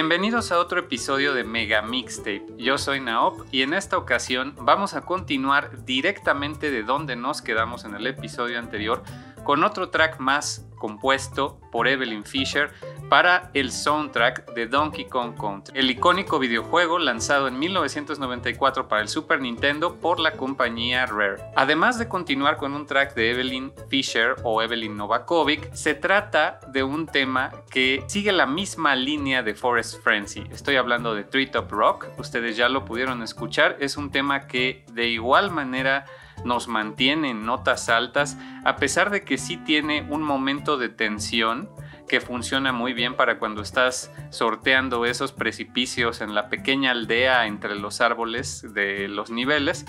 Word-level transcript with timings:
Bienvenidos 0.00 0.50
a 0.50 0.58
otro 0.58 0.80
episodio 0.80 1.34
de 1.34 1.44
Mega 1.44 1.82
Mixtape. 1.82 2.46
Yo 2.56 2.78
soy 2.78 3.00
Naop 3.00 3.42
y 3.52 3.60
en 3.60 3.74
esta 3.74 3.98
ocasión 3.98 4.54
vamos 4.58 4.94
a 4.94 5.02
continuar 5.02 5.84
directamente 5.84 6.70
de 6.70 6.82
donde 6.82 7.16
nos 7.16 7.42
quedamos 7.42 7.84
en 7.84 7.94
el 7.94 8.06
episodio 8.06 8.58
anterior 8.58 9.02
con 9.44 9.62
otro 9.62 9.90
track 9.90 10.18
más 10.18 10.66
compuesto 10.76 11.60
por 11.70 11.86
Evelyn 11.86 12.24
Fisher 12.24 12.70
para 13.10 13.50
el 13.54 13.72
soundtrack 13.72 14.54
de 14.54 14.68
Donkey 14.68 15.06
Kong 15.06 15.34
Country, 15.36 15.76
el 15.76 15.90
icónico 15.90 16.38
videojuego 16.38 17.00
lanzado 17.00 17.48
en 17.48 17.58
1994 17.58 18.86
para 18.86 19.02
el 19.02 19.08
Super 19.08 19.40
Nintendo 19.40 19.96
por 19.96 20.20
la 20.20 20.34
compañía 20.34 21.06
Rare. 21.06 21.42
Además 21.56 21.98
de 21.98 22.06
continuar 22.06 22.56
con 22.56 22.72
un 22.72 22.86
track 22.86 23.14
de 23.16 23.32
Evelyn 23.32 23.72
Fisher 23.88 24.36
o 24.44 24.62
Evelyn 24.62 24.96
Novakovic, 24.96 25.72
se 25.74 25.94
trata 25.94 26.60
de 26.68 26.84
un 26.84 27.06
tema 27.06 27.50
que 27.68 28.04
sigue 28.06 28.30
la 28.30 28.46
misma 28.46 28.94
línea 28.94 29.42
de 29.42 29.56
Forest 29.56 30.04
Frenzy. 30.04 30.44
Estoy 30.52 30.76
hablando 30.76 31.12
de 31.12 31.24
Treetop 31.24 31.68
Rock, 31.72 32.06
ustedes 32.16 32.56
ya 32.56 32.68
lo 32.68 32.84
pudieron 32.84 33.24
escuchar, 33.24 33.76
es 33.80 33.96
un 33.96 34.12
tema 34.12 34.46
que 34.46 34.84
de 34.92 35.08
igual 35.08 35.50
manera 35.50 36.06
nos 36.44 36.68
mantiene 36.68 37.30
en 37.30 37.44
notas 37.44 37.88
altas, 37.88 38.38
a 38.64 38.76
pesar 38.76 39.10
de 39.10 39.22
que 39.22 39.36
sí 39.36 39.56
tiene 39.56 40.06
un 40.08 40.22
momento 40.22 40.78
de 40.78 40.88
tensión 40.88 41.68
que 42.10 42.20
funciona 42.20 42.72
muy 42.72 42.92
bien 42.92 43.14
para 43.14 43.38
cuando 43.38 43.62
estás 43.62 44.10
sorteando 44.30 45.06
esos 45.06 45.30
precipicios 45.30 46.20
en 46.20 46.34
la 46.34 46.48
pequeña 46.48 46.90
aldea 46.90 47.46
entre 47.46 47.76
los 47.76 48.00
árboles 48.00 48.74
de 48.74 49.06
los 49.06 49.30
niveles. 49.30 49.86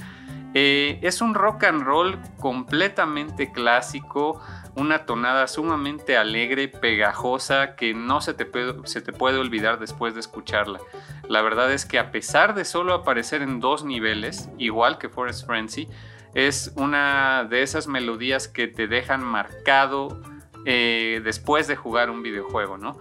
Eh, 0.54 1.00
es 1.02 1.22
un 1.22 1.34
rock 1.34 1.64
and 1.64 1.82
roll 1.82 2.20
completamente 2.38 3.52
clásico, 3.52 4.40
una 4.76 5.08
tonada 5.08 5.48
sumamente 5.48 6.16
alegre, 6.16 6.68
pegajosa, 6.68 7.76
que 7.76 7.96
no 7.96 8.22
se 8.22 8.36
te, 8.36 8.48
se 8.84 9.02
te 9.02 9.14
puede 9.14 9.40
olvidar 9.40 9.80
después 9.80 10.14
de 10.14 10.20
escucharla. 10.20 10.80
La 11.28 11.42
verdad 11.42 11.74
es 11.74 11.88
que 11.88 11.98
a 11.98 12.12
pesar 12.12 12.54
de 12.54 12.66
solo 12.66 12.94
aparecer 12.94 13.42
en 13.42 13.60
dos 13.60 13.84
niveles, 13.84 14.48
igual 14.60 15.00
que 15.00 15.10
Forest 15.10 15.48
Frenzy, 15.48 15.88
es 16.36 16.72
una 16.76 17.46
de 17.50 17.64
esas 17.64 17.88
melodías 17.88 18.48
que 18.48 18.68
te 18.68 18.86
dejan 18.86 19.24
marcado 19.24 20.22
eh, 20.66 21.22
después 21.24 21.68
de 21.68 21.76
jugar 21.76 22.10
un 22.10 22.24
videojuego, 22.24 22.78
¿no? 22.78 22.98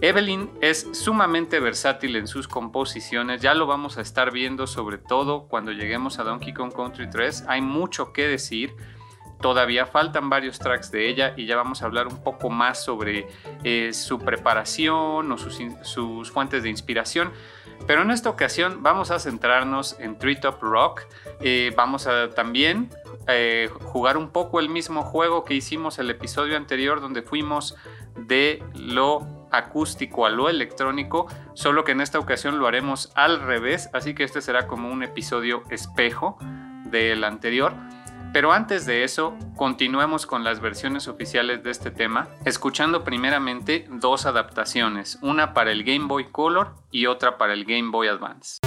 Evelyn 0.00 0.50
es 0.60 0.88
sumamente 0.92 1.60
versátil 1.60 2.16
en 2.16 2.26
sus 2.26 2.48
composiciones, 2.48 3.40
ya 3.40 3.54
lo 3.54 3.66
vamos 3.66 3.98
a 3.98 4.00
estar 4.00 4.32
viendo 4.32 4.66
sobre 4.66 4.98
todo 4.98 5.46
cuando 5.46 5.70
lleguemos 5.70 6.18
a 6.18 6.24
Donkey 6.24 6.52
Kong 6.52 6.72
Country 6.74 7.08
3, 7.08 7.44
hay 7.46 7.60
mucho 7.60 8.12
que 8.12 8.26
decir, 8.26 8.74
todavía 9.40 9.86
faltan 9.86 10.28
varios 10.28 10.58
tracks 10.58 10.90
de 10.90 11.08
ella 11.08 11.34
y 11.36 11.46
ya 11.46 11.56
vamos 11.56 11.82
a 11.82 11.86
hablar 11.86 12.08
un 12.08 12.22
poco 12.22 12.50
más 12.50 12.82
sobre 12.82 13.28
eh, 13.62 13.92
su 13.92 14.18
preparación 14.18 15.30
o 15.30 15.38
sus, 15.38 15.60
sus 15.82 16.30
fuentes 16.30 16.62
de 16.62 16.70
inspiración. 16.70 17.30
Pero 17.86 18.02
en 18.02 18.10
esta 18.10 18.30
ocasión 18.30 18.82
vamos 18.82 19.10
a 19.10 19.18
centrarnos 19.18 19.96
en 19.98 20.16
Treetop 20.18 20.62
Rock. 20.62 21.02
Eh, 21.40 21.72
vamos 21.76 22.06
a 22.06 22.30
también 22.30 22.90
eh, 23.28 23.68
jugar 23.84 24.16
un 24.16 24.30
poco 24.30 24.60
el 24.60 24.68
mismo 24.68 25.02
juego 25.02 25.44
que 25.44 25.54
hicimos 25.54 25.98
el 25.98 26.10
episodio 26.10 26.56
anterior 26.56 27.00
donde 27.00 27.22
fuimos 27.22 27.76
de 28.16 28.62
lo 28.74 29.26
acústico 29.50 30.26
a 30.26 30.30
lo 30.30 30.48
electrónico, 30.48 31.26
solo 31.54 31.84
que 31.84 31.92
en 31.92 32.00
esta 32.00 32.18
ocasión 32.18 32.58
lo 32.58 32.66
haremos 32.66 33.12
al 33.14 33.40
revés, 33.40 33.90
así 33.92 34.14
que 34.14 34.24
este 34.24 34.40
será 34.40 34.66
como 34.66 34.90
un 34.90 35.02
episodio 35.02 35.62
espejo 35.70 36.38
del 36.86 37.24
anterior. 37.24 37.74
Pero 38.32 38.52
antes 38.52 38.86
de 38.86 39.04
eso, 39.04 39.36
continuemos 39.56 40.26
con 40.26 40.42
las 40.42 40.60
versiones 40.60 41.06
oficiales 41.06 41.62
de 41.62 41.70
este 41.70 41.90
tema, 41.90 42.28
escuchando 42.46 43.04
primeramente 43.04 43.86
dos 43.90 44.24
adaptaciones, 44.24 45.18
una 45.20 45.52
para 45.52 45.70
el 45.70 45.84
Game 45.84 46.06
Boy 46.06 46.30
Color 46.32 46.74
y 46.90 47.06
otra 47.06 47.36
para 47.36 47.52
el 47.52 47.66
Game 47.66 47.90
Boy 47.90 48.08
Advance. 48.08 48.58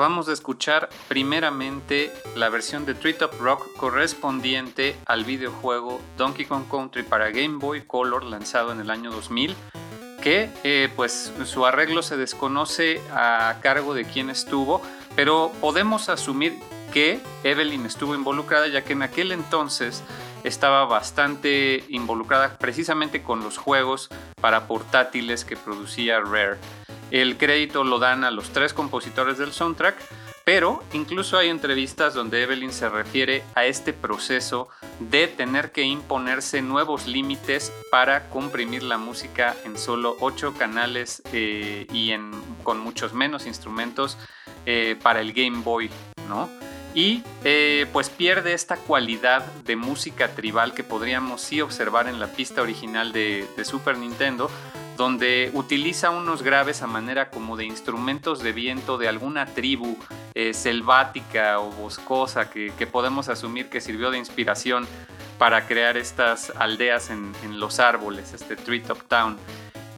Acabamos 0.00 0.24
de 0.24 0.32
escuchar 0.32 0.88
primeramente 1.08 2.10
la 2.34 2.48
versión 2.48 2.86
de 2.86 2.94
Treetop 2.94 3.38
Rock 3.38 3.70
correspondiente 3.76 4.96
al 5.04 5.24
videojuego 5.24 6.00
Donkey 6.16 6.46
Kong 6.46 6.64
Country 6.70 7.02
para 7.02 7.28
Game 7.28 7.58
Boy 7.58 7.82
Color 7.82 8.24
lanzado 8.24 8.72
en 8.72 8.80
el 8.80 8.88
año 8.88 9.10
2000 9.10 9.54
que 10.22 10.48
eh, 10.64 10.88
pues 10.96 11.30
su 11.44 11.66
arreglo 11.66 12.00
se 12.00 12.16
desconoce 12.16 13.02
a 13.12 13.58
cargo 13.60 13.92
de 13.92 14.06
quién 14.06 14.30
estuvo, 14.30 14.80
pero 15.16 15.52
podemos 15.60 16.08
asumir 16.08 16.54
que 16.94 17.20
Evelyn 17.44 17.84
estuvo 17.84 18.14
involucrada 18.14 18.68
ya 18.68 18.82
que 18.82 18.94
en 18.94 19.02
aquel 19.02 19.32
entonces 19.32 20.02
estaba 20.44 20.86
bastante 20.86 21.84
involucrada 21.90 22.56
precisamente 22.56 23.22
con 23.22 23.40
los 23.40 23.58
juegos 23.58 24.08
para 24.40 24.66
portátiles 24.66 25.44
que 25.44 25.58
producía 25.58 26.20
Rare. 26.20 26.56
El 27.10 27.36
crédito 27.36 27.82
lo 27.84 27.98
dan 27.98 28.24
a 28.24 28.30
los 28.30 28.50
tres 28.50 28.72
compositores 28.72 29.36
del 29.38 29.52
soundtrack, 29.52 29.96
pero 30.44 30.82
incluso 30.92 31.38
hay 31.38 31.48
entrevistas 31.48 32.14
donde 32.14 32.42
Evelyn 32.42 32.72
se 32.72 32.88
refiere 32.88 33.42
a 33.54 33.66
este 33.66 33.92
proceso 33.92 34.68
de 34.98 35.28
tener 35.28 35.72
que 35.72 35.82
imponerse 35.82 36.62
nuevos 36.62 37.06
límites 37.06 37.72
para 37.90 38.28
comprimir 38.30 38.82
la 38.82 38.98
música 38.98 39.56
en 39.64 39.76
solo 39.76 40.16
ocho 40.20 40.54
canales 40.54 41.22
eh, 41.32 41.86
y 41.92 42.12
con 42.62 42.78
muchos 42.78 43.12
menos 43.12 43.46
instrumentos 43.46 44.18
eh, 44.66 44.96
para 45.02 45.20
el 45.20 45.32
Game 45.32 45.62
Boy, 45.62 45.90
¿no? 46.28 46.48
Y 46.94 47.22
eh, 47.44 47.86
pues 47.92 48.10
pierde 48.10 48.52
esta 48.52 48.76
cualidad 48.76 49.44
de 49.64 49.76
música 49.76 50.28
tribal 50.34 50.74
que 50.74 50.82
podríamos 50.82 51.40
sí 51.40 51.60
observar 51.60 52.08
en 52.08 52.18
la 52.18 52.26
pista 52.26 52.62
original 52.62 53.12
de 53.12 53.46
Super 53.62 53.96
Nintendo, 53.96 54.50
donde 55.00 55.50
utiliza 55.54 56.10
unos 56.10 56.42
graves 56.42 56.82
a 56.82 56.86
manera 56.86 57.30
como 57.30 57.56
de 57.56 57.64
instrumentos 57.64 58.42
de 58.42 58.52
viento 58.52 58.98
de 58.98 59.08
alguna 59.08 59.46
tribu 59.46 59.96
eh, 60.34 60.52
selvática 60.52 61.58
o 61.58 61.70
boscosa 61.70 62.50
que, 62.50 62.70
podemos 62.86 63.30
asumir 63.30 63.70
que 63.70 63.80
sirvió 63.80 64.10
de 64.10 64.18
inspiración 64.18 64.86
para 65.38 65.66
crear 65.66 65.96
estas 65.96 66.52
aldeas 66.54 67.08
en, 67.08 67.32
los 67.58 67.80
árboles, 67.80 68.34
este 68.34 68.56
Treetop 68.56 69.00
Town. 69.08 69.38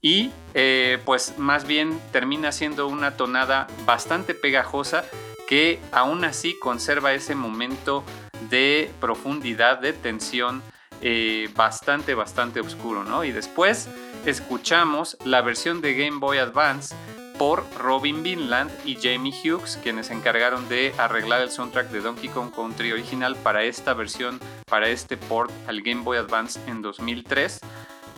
Y 0.01 0.31
eh, 0.55 1.01
pues 1.05 1.37
más 1.37 1.67
bien 1.67 1.99
termina 2.13 2.53
siendo 2.53 2.87
una 2.87 3.17
tonada 3.17 3.67
bastante 3.85 4.35
pegajosa 4.35 5.05
que 5.49 5.81
aún 5.91 6.25
así 6.25 6.57
conserva 6.61 7.13
ese 7.13 7.35
momento 7.35 8.05
de 8.51 8.89
profundidad, 9.01 9.81
de 9.81 9.95
tensión 9.95 10.63
eh, 11.03 11.51
bastante, 11.57 12.15
bastante 12.15 12.61
oscuro, 12.61 13.05
¿no? 13.05 13.25
Y 13.25 13.33
después 13.33 13.89
escuchamos 14.25 15.17
la 15.25 15.43
versión 15.43 15.81
de 15.81 15.95
Game 15.95 16.19
Boy 16.19 16.39
Advance 16.39 16.95
por 17.39 17.65
Robin 17.77 18.23
Vinland 18.23 18.71
y 18.85 18.95
Jamie 18.95 19.33
Hughes, 19.33 19.79
quienes 19.83 20.07
se 20.07 20.15
encargaron 20.15 20.69
de 20.69 20.95
arreglar 20.99 21.43
el 21.43 21.51
soundtrack 21.51 21.91
de 21.91 22.01
Donkey 22.01 22.29
Kong 22.29 22.53
Country 22.55 22.93
original 22.93 23.35
para 23.35 23.65
esta 23.65 23.95
versión, 23.95 24.39
para 24.67 24.89
este 24.89 25.17
port 25.17 25.51
al 25.67 25.83
Game 25.83 26.03
Boy 26.03 26.19
Advance 26.19 26.61
en 26.69 26.83
2003, 26.83 27.59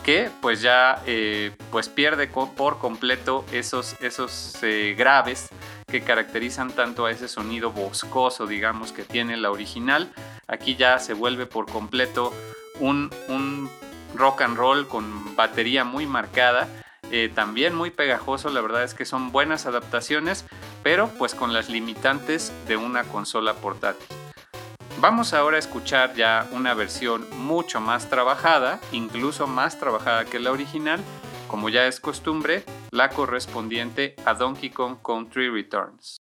que 0.03 0.29
pues 0.41 0.61
ya 0.61 1.01
eh, 1.07 1.55
pues 1.71 1.89
pierde 1.89 2.27
por 2.27 2.77
completo 2.77 3.45
esos, 3.51 3.95
esos 4.01 4.59
eh, 4.61 4.93
graves 4.95 5.49
que 5.87 6.01
caracterizan 6.01 6.71
tanto 6.71 7.07
a 7.07 7.11
ese 7.11 7.27
sonido 7.27 7.71
boscoso, 7.71 8.45
digamos, 8.45 8.91
que 8.91 9.03
tiene 9.03 9.37
la 9.37 9.49
original. 9.49 10.11
Aquí 10.47 10.75
ya 10.75 10.99
se 10.99 11.13
vuelve 11.13 11.47
por 11.47 11.65
completo 11.65 12.31
un, 12.79 13.69
rock 14.13 14.41
and 14.41 14.57
roll 14.57 14.87
con 14.87 15.35
batería 15.35 15.83
muy 15.83 16.05
marcada. 16.05 16.67
Eh, 17.11 17.29
también 17.33 17.75
muy 17.75 17.91
pegajoso, 17.91 18.49
la 18.49 18.61
verdad 18.61 18.83
es 18.83 18.93
que 18.93 19.05
son 19.05 19.31
buenas 19.31 19.65
adaptaciones, 19.65 20.45
pero 20.83 21.09
pues 21.17 21.35
con 21.35 21.53
las 21.53 21.69
limitantes 21.69 22.51
de 22.67 22.77
una 22.77 23.03
consola 23.03 23.53
portátil. 23.55 24.07
Vamos 24.99 25.33
ahora 25.33 25.57
a 25.57 25.59
escuchar 25.59 26.15
ya 26.15 26.47
una 26.51 26.73
versión 26.73 27.27
mucho 27.37 27.81
más 27.81 28.09
trabajada, 28.09 28.79
incluso 28.91 29.45
más 29.45 29.77
trabajada 29.77 30.25
que 30.25 30.39
la 30.39 30.51
original, 30.51 30.99
como 31.47 31.69
ya 31.69 31.85
es 31.85 31.99
costumbre, 31.99 32.63
la 32.91 33.09
correspondiente 33.09 34.15
a 34.25 34.33
Donkey 34.33 34.69
Kong 34.69 34.97
Country 35.03 35.49
Returns. 35.49 36.24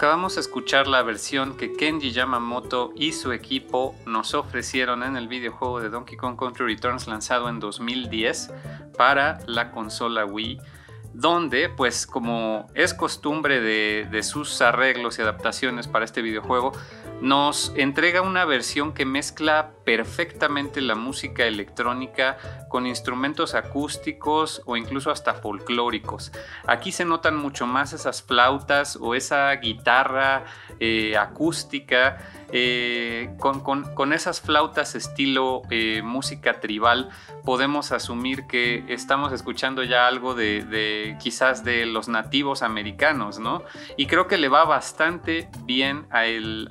Acabamos 0.00 0.36
de 0.36 0.40
escuchar 0.40 0.86
la 0.86 1.02
versión 1.02 1.58
que 1.58 1.74
Kenji 1.74 2.12
Yamamoto 2.12 2.94
y 2.96 3.12
su 3.12 3.32
equipo 3.32 3.94
nos 4.06 4.32
ofrecieron 4.32 5.02
en 5.02 5.14
el 5.14 5.28
videojuego 5.28 5.78
de 5.78 5.90
Donkey 5.90 6.16
Kong 6.16 6.38
Country 6.38 6.64
Returns 6.74 7.06
lanzado 7.06 7.50
en 7.50 7.60
2010 7.60 8.50
para 8.96 9.40
la 9.46 9.70
consola 9.72 10.24
Wii 10.24 10.58
donde, 11.12 11.68
pues 11.68 12.06
como 12.06 12.66
es 12.74 12.94
costumbre 12.94 13.60
de, 13.60 14.22
sus 14.22 14.62
arreglos 14.62 15.18
y 15.18 15.22
adaptaciones 15.22 15.86
para 15.86 16.04
este 16.04 16.22
videojuego, 16.22 16.72
nos 17.20 17.72
entrega 17.76 18.22
una 18.22 18.44
versión 18.44 18.92
que 18.92 19.04
mezcla 19.04 19.72
perfectamente 19.84 20.80
la 20.80 20.94
música 20.94 21.44
electrónica 21.44 22.38
con 22.68 22.86
instrumentos 22.86 23.54
acústicos 23.54 24.62
o 24.64 24.76
incluso 24.76 25.10
hasta 25.10 25.34
folclóricos. 25.34 26.32
Aquí 26.66 26.92
se 26.92 27.04
notan 27.04 27.36
mucho 27.36 27.66
más 27.66 27.92
esas 27.92 28.22
flautas 28.22 28.96
o 29.00 29.14
esa 29.14 29.52
guitarra 29.56 30.44
eh, 30.78 31.16
acústica 31.16 32.18
eh, 32.52 33.30
con, 33.38 34.12
esas 34.12 34.40
flautas 34.40 34.94
estilo 34.94 35.62
eh, 35.70 36.02
música 36.02 36.60
tribal 36.60 37.10
podemos 37.44 37.92
asumir 37.92 38.46
que 38.46 38.84
estamos 38.88 39.32
escuchando 39.32 39.82
ya 39.82 40.06
algo 40.06 40.34
de, 40.34 41.16
quizás 41.20 41.64
de 41.64 41.86
los 41.86 42.08
nativos 42.08 42.62
americanos, 42.62 43.38
¿no? 43.38 43.62
Y 43.96 44.06
creo 44.06 44.26
que 44.26 44.36
le 44.36 44.48
va 44.48 44.64
bastante 44.64 45.48
bien 45.64 46.06
a, 46.10 46.24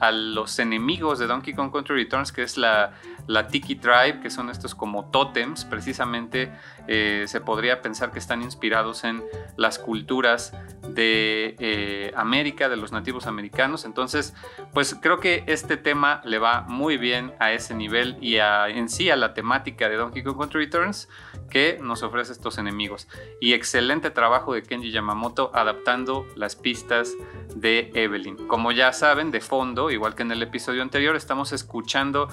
a 0.06 0.12
los 0.12 0.60
enemigos 0.60 1.20
de 1.20 1.28
Donkey 1.28 1.54
Kong 1.54 1.72
Country 1.72 1.96
Returns, 1.96 2.32
que 2.32 2.44
es 2.44 2.58
la, 2.58 2.94
la 3.30 3.48
Tiki 3.48 3.76
Tribe, 3.76 4.22
que 4.22 4.32
son 4.32 4.50
estos 4.50 4.74
como 4.74 5.12
tótems, 5.12 5.64
precisamente 5.64 6.52
eh, 6.88 7.26
se 7.28 7.40
podría 7.40 7.80
pensar 7.80 8.12
que 8.12 8.18
están 8.18 8.42
inspirados 8.42 9.04
en 9.04 9.24
las 9.56 9.78
culturas 9.78 10.52
de 10.88 11.56
eh, 11.60 12.12
América, 12.16 12.70
de 12.70 12.76
los 12.76 12.92
nativos 12.92 13.28
americanos. 13.28 13.86
Entonces, 13.86 14.34
pues 14.74 14.98
creo 15.00 15.20
que 15.20 15.44
este 15.46 15.78
tema 15.78 16.22
le 16.26 16.40
va 16.40 16.62
muy 16.62 16.98
bien 16.98 17.32
a 17.38 17.52
ese 17.52 17.76
nivel 17.76 18.18
y 18.20 18.38
en 18.38 18.90
sí 18.90 19.12
a 19.12 19.16
la 19.16 19.36
temática 19.36 19.88
de 19.90 19.98
Donkey 19.98 20.24
Kong 20.24 20.40
Country 20.40 20.66
Returns 20.66 21.08
que 21.52 21.78
nos 21.80 22.02
ofrece 22.02 22.32
estos 22.32 22.58
enemigos. 22.58 23.08
Y 23.40 23.54
excelente 23.54 24.10
trabajo 24.10 24.56
de 24.56 24.64
Kenji 24.64 24.90
Yamamoto 24.90 25.52
adaptando 25.54 26.26
las 26.36 26.56
pistas 26.56 27.14
de 27.56 27.92
Evelyn. 27.94 28.48
Como 28.48 28.72
ya 28.72 28.92
saben, 28.92 29.30
de 29.30 29.40
fondo, 29.40 29.92
igual 29.92 30.16
que 30.16 30.24
en 30.24 30.32
el 30.32 30.42
episodio 30.42 30.82
anterior, 30.82 31.16
estamos 31.16 31.52
escuchando 31.52 32.28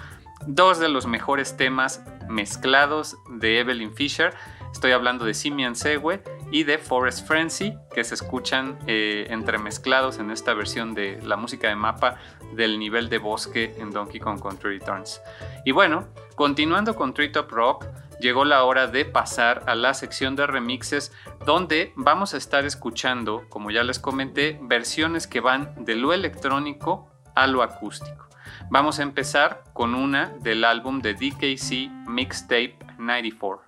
dos 0.46 0.78
de 0.78 0.88
los 0.88 1.06
mejores 1.06 1.56
temas 1.56 2.02
mezclados 2.28 3.16
de 3.28 3.60
Evelyn 3.60 3.94
Fisher. 3.94 4.34
Estoy 4.72 4.92
hablando 4.92 5.24
de 5.24 5.34
Simian 5.34 5.74
Segue 5.74 6.22
y 6.50 6.64
de 6.64 6.78
Forest 6.78 7.26
Frenzy, 7.26 7.74
que 7.94 8.04
se 8.04 8.14
escuchan 8.14 8.78
eh, 8.86 9.26
entremezclados 9.30 10.18
en 10.18 10.30
esta 10.30 10.54
versión 10.54 10.94
de 10.94 11.20
la 11.22 11.36
música 11.36 11.68
de 11.68 11.76
mapa 11.76 12.16
del 12.52 12.78
nivel 12.78 13.08
de 13.08 13.18
bosque 13.18 13.74
en 13.78 13.90
Donkey 13.90 14.20
Kong 14.20 14.40
Country 14.40 14.78
Returns. 14.78 15.20
Y 15.64 15.72
bueno, 15.72 16.06
continuando 16.34 16.94
con 16.94 17.14
Treetop 17.14 17.50
Rock, 17.50 17.86
llegó 18.20 18.44
la 18.44 18.64
hora 18.64 18.86
de 18.86 19.04
pasar 19.04 19.64
a 19.66 19.74
la 19.74 19.94
sección 19.94 20.36
de 20.36 20.46
remixes 20.46 21.12
donde 21.44 21.92
vamos 21.96 22.34
a 22.34 22.36
estar 22.36 22.64
escuchando, 22.64 23.44
como 23.48 23.70
ya 23.70 23.82
les 23.82 23.98
comenté, 23.98 24.58
versiones 24.62 25.26
que 25.26 25.40
van 25.40 25.84
de 25.84 25.96
lo 25.96 26.12
electrónico 26.12 27.10
a 27.34 27.46
lo 27.46 27.62
acústico. 27.62 28.26
Vamos 28.68 28.98
a 28.98 29.04
empezar 29.04 29.62
con 29.72 29.94
una 29.94 30.30
del 30.40 30.64
álbum 30.64 31.00
de 31.00 31.14
DKC 31.14 32.08
Mixtape 32.08 32.76
94. 32.98 33.65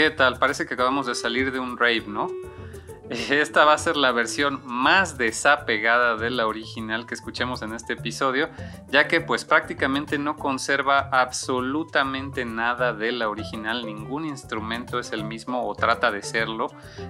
¿Qué 0.00 0.08
tal? 0.10 0.38
Parece 0.38 0.64
que 0.64 0.72
acabamos 0.72 1.04
de 1.04 1.14
salir 1.14 1.52
de 1.52 1.58
un 1.58 1.76
rave, 1.76 2.04
¿no? 2.06 2.28
Esta 3.10 3.66
va 3.66 3.74
a 3.74 3.78
ser 3.78 3.98
la 3.98 4.12
versión 4.12 4.62
más 4.64 5.18
desapegada 5.18 6.16
de 6.16 6.30
la 6.30 6.46
original 6.46 7.04
que 7.04 7.12
escuchemos 7.12 7.60
en 7.60 7.74
este 7.74 7.92
episodio, 7.92 8.48
ya 8.88 9.08
que 9.08 9.20
pues 9.20 9.44
prácticamente 9.44 10.16
no 10.16 10.36
conserva 10.36 11.10
absolutamente 11.12 12.46
nada 12.46 12.94
de 12.94 13.12
la 13.12 13.28
original, 13.28 13.84
ningún 13.84 14.24
instrumento 14.24 14.98
es 14.98 15.12
el 15.12 15.22
mismo 15.22 15.68
o 15.68 15.74
trata 15.74 16.10
de 16.10 16.22
serlo. 16.22 16.68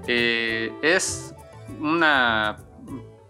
Eh, 0.09 0.73
es 0.83 1.33
una 1.79 2.57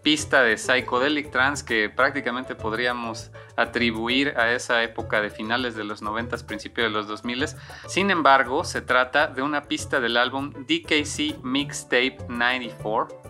pista 0.01 0.41
de 0.41 0.57
psychedelic 0.57 1.29
trance 1.29 1.63
que 1.63 1.87
prácticamente 1.87 2.55
podríamos 2.55 3.29
atribuir 3.61 4.37
a 4.37 4.51
esa 4.51 4.83
época 4.83 5.21
de 5.21 5.29
finales 5.29 5.75
de 5.75 5.83
los 5.83 6.01
90, 6.01 6.37
principios 6.45 6.87
de 6.87 6.91
los 6.91 7.07
2000. 7.07 7.45
Sin 7.87 8.11
embargo, 8.11 8.63
se 8.63 8.81
trata 8.81 9.27
de 9.27 9.41
una 9.41 9.63
pista 9.63 9.99
del 9.99 10.17
álbum 10.17 10.51
DKC 10.51 11.43
Mixtape 11.43 12.17
94, 12.29 13.21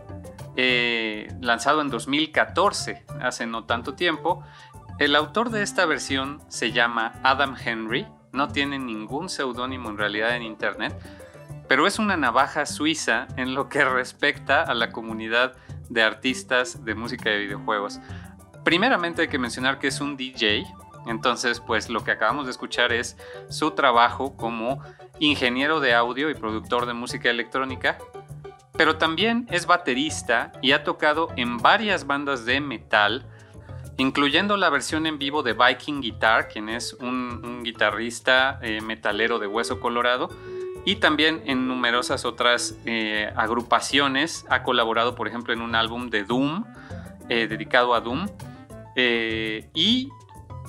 eh, 0.55 1.27
lanzado 1.41 1.81
en 1.81 1.89
2014, 1.89 3.05
hace 3.21 3.45
no 3.45 3.65
tanto 3.65 3.93
tiempo. 3.93 4.43
El 4.99 5.15
autor 5.15 5.49
de 5.49 5.63
esta 5.63 5.85
versión 5.85 6.41
se 6.47 6.71
llama 6.71 7.13
Adam 7.23 7.55
Henry, 7.63 8.05
no 8.31 8.49
tiene 8.49 8.79
ningún 8.79 9.29
seudónimo 9.29 9.89
en 9.89 9.97
realidad 9.97 10.35
en 10.35 10.43
internet, 10.43 10.95
pero 11.67 11.87
es 11.87 11.99
una 11.99 12.17
navaja 12.17 12.65
suiza 12.65 13.27
en 13.37 13.53
lo 13.53 13.69
que 13.69 13.83
respecta 13.85 14.61
a 14.61 14.73
la 14.73 14.91
comunidad 14.91 15.55
de 15.89 16.03
artistas 16.03 16.85
de 16.85 16.95
música 16.95 17.29
de 17.29 17.39
videojuegos. 17.39 17.99
Primeramente 18.63 19.23
hay 19.23 19.27
que 19.27 19.39
mencionar 19.39 19.79
que 19.79 19.87
es 19.87 20.01
un 20.01 20.17
DJ, 20.17 20.65
entonces 21.07 21.59
pues 21.59 21.89
lo 21.89 22.03
que 22.03 22.11
acabamos 22.11 22.45
de 22.45 22.51
escuchar 22.51 22.93
es 22.93 23.17
su 23.49 23.71
trabajo 23.71 24.35
como 24.37 24.81
ingeniero 25.19 25.79
de 25.79 25.93
audio 25.93 26.29
y 26.29 26.35
productor 26.35 26.85
de 26.85 26.93
música 26.93 27.29
electrónica, 27.29 27.97
pero 28.73 28.97
también 28.97 29.47
es 29.51 29.65
baterista 29.65 30.51
y 30.61 30.71
ha 30.71 30.83
tocado 30.83 31.29
en 31.35 31.57
varias 31.57 32.07
bandas 32.07 32.45
de 32.45 32.61
metal, 32.61 33.25
incluyendo 33.97 34.57
la 34.57 34.69
versión 34.69 35.05
en 35.05 35.19
vivo 35.19 35.43
de 35.43 35.53
Viking 35.53 36.01
Guitar, 36.01 36.47
quien 36.47 36.69
es 36.69 36.93
un, 36.93 37.61
guitarrista 37.63 38.59
eh, 38.61 38.81
metalero 38.81 39.37
de 39.37 39.47
hueso 39.47 39.79
colorado, 39.79 40.29
y 40.85 40.95
también 40.95 41.43
en 41.45 41.67
numerosas 41.67 42.25
otras 42.25 42.75
eh, 42.85 43.31
agrupaciones. 43.35 44.45
Ha 44.49 44.63
colaborado, 44.63 45.13
por 45.13 45.27
ejemplo, 45.27 45.53
en 45.53 45.61
un 45.61 45.75
álbum 45.75 46.09
de 46.09 46.23
Doom, 46.23 46.65
eh, 47.29 47.47
dedicado 47.47 47.93
a 47.93 48.01
Doom. 48.01 48.27
Eh, 48.95 49.69
y 49.73 50.09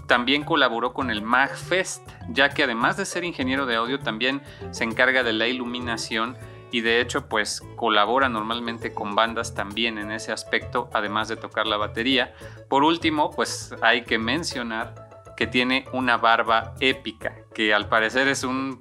también 0.07 0.45
colaboró 0.45 0.93
con 0.93 1.11
el 1.11 1.23
MagFest, 1.23 2.09
ya 2.29 2.51
que 2.51 2.65
además 2.65 2.97
de 2.97 3.05
ser 3.05 3.25
ingeniero 3.25 3.67
de 3.67 3.77
audio, 3.77 3.99
también 3.99 4.43
se 4.71 4.85
encarga 4.85 5.23
de 5.23 5.33
la 5.33 5.47
iluminación 5.47 6.37
y 6.71 6.81
de 6.81 7.01
hecho 7.01 7.29
pues 7.29 7.63
colabora 7.77 8.29
normalmente 8.29 8.95
con 8.95 9.15
bandas 9.15 9.55
también 9.55 9.99
en 9.99 10.11
ese 10.11 10.33
aspecto, 10.33 10.89
además 10.93 11.29
de 11.29 11.37
tocar 11.37 11.67
la 11.67 11.77
batería. 11.77 12.35
Por 12.69 12.83
último, 12.83 13.31
pues 13.31 13.75
hay 13.83 14.03
que 14.03 14.19
mencionar 14.19 15.12
que 15.43 15.49
tiene 15.49 15.87
una 15.93 16.19
barba 16.19 16.75
épica, 16.79 17.35
que 17.53 17.75
al 17.75 17.89
parecer 17.89 18.29
es 18.29 18.45
un 18.45 18.81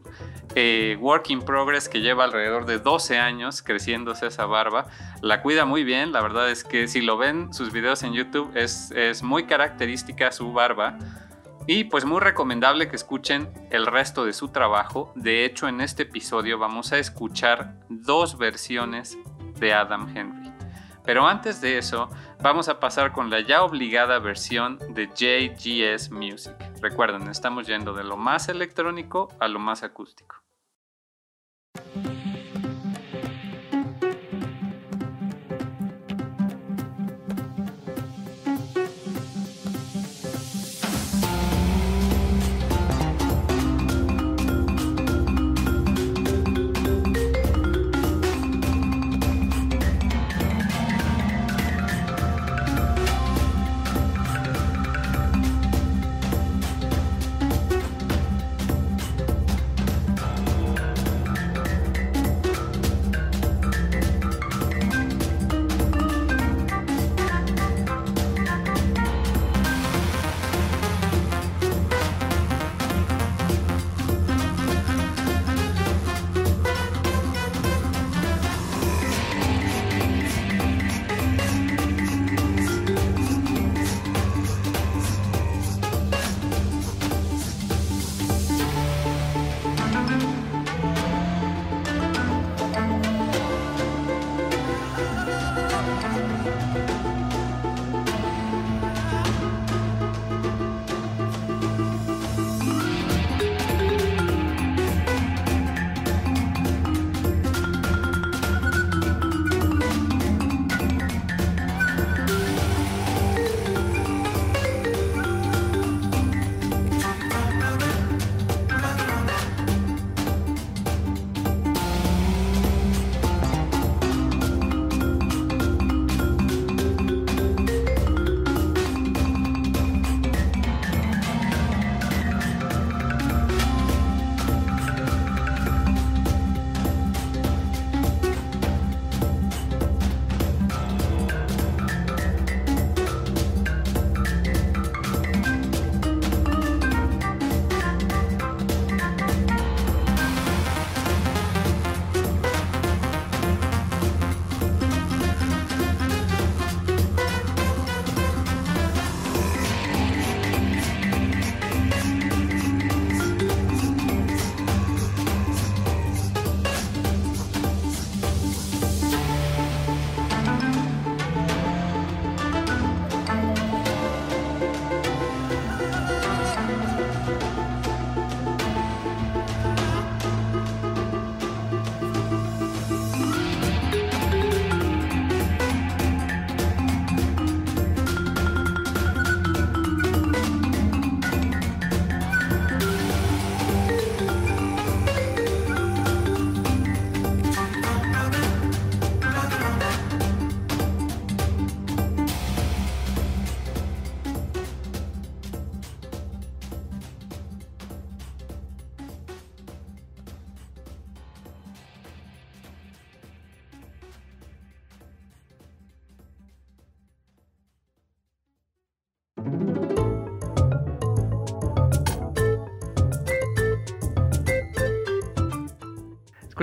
eh, 0.54 0.96
work 1.00 1.32
in 1.32 1.42
progress 1.42 1.90
que 1.90 2.02
lleva 2.02 2.24
alrededor 2.24 2.68
de 2.68 2.78
12 2.78 3.18
años 3.18 3.64
creciéndose 3.64 4.28
esa 4.28 4.46
barba. 4.46 4.86
La 5.24 5.42
cuida 5.42 5.66
muy 5.66 5.84
bien, 5.84 6.12
la 6.12 6.22
verdad 6.22 6.52
es 6.52 6.64
que 6.64 6.88
si 6.88 7.02
lo 7.02 7.18
ven 7.18 7.52
sus 7.52 7.72
videos 7.72 8.04
en 8.04 8.14
YouTube 8.14 8.52
es, 8.54 8.92
es 8.92 9.24
muy 9.24 9.46
característica 9.46 10.32
su 10.32 10.54
barba. 10.54 11.00
Y 11.66 11.86
pues 11.86 12.06
muy 12.06 12.20
recomendable 12.20 12.90
que 12.90 12.96
escuchen 12.96 13.50
el 13.72 13.88
resto 13.88 14.24
de 14.24 14.34
su 14.34 14.50
trabajo. 14.50 15.12
De 15.16 15.46
hecho, 15.46 15.68
en 15.68 15.82
este 15.82 16.04
episodio 16.04 16.60
vamos 16.60 16.94
a 16.94 17.00
escuchar 17.00 17.80
dos 17.90 18.38
versiones 18.38 19.18
de 19.60 19.74
Adam 19.74 20.16
Henry. 20.16 20.41
Pero 21.04 21.28
antes 21.28 21.62
de 21.62 21.78
eso, 21.78 22.10
vamos 22.42 22.70
a 22.70 22.80
pasar 22.80 23.12
con 23.12 23.30
la 23.30 23.42
ya 23.42 23.64
obligada 23.64 24.20
versión 24.20 24.78
de 24.94 25.08
JGS 25.08 26.12
Music. 26.12 26.54
Recuerden, 26.82 27.28
estamos 27.30 27.68
yendo 27.68 27.94
de 27.94 28.04
lo 28.04 28.18
más 28.18 28.50
electrónico 28.50 29.30
a 29.40 29.48
lo 29.48 29.60
más 29.60 29.84
acústico. 29.84 30.42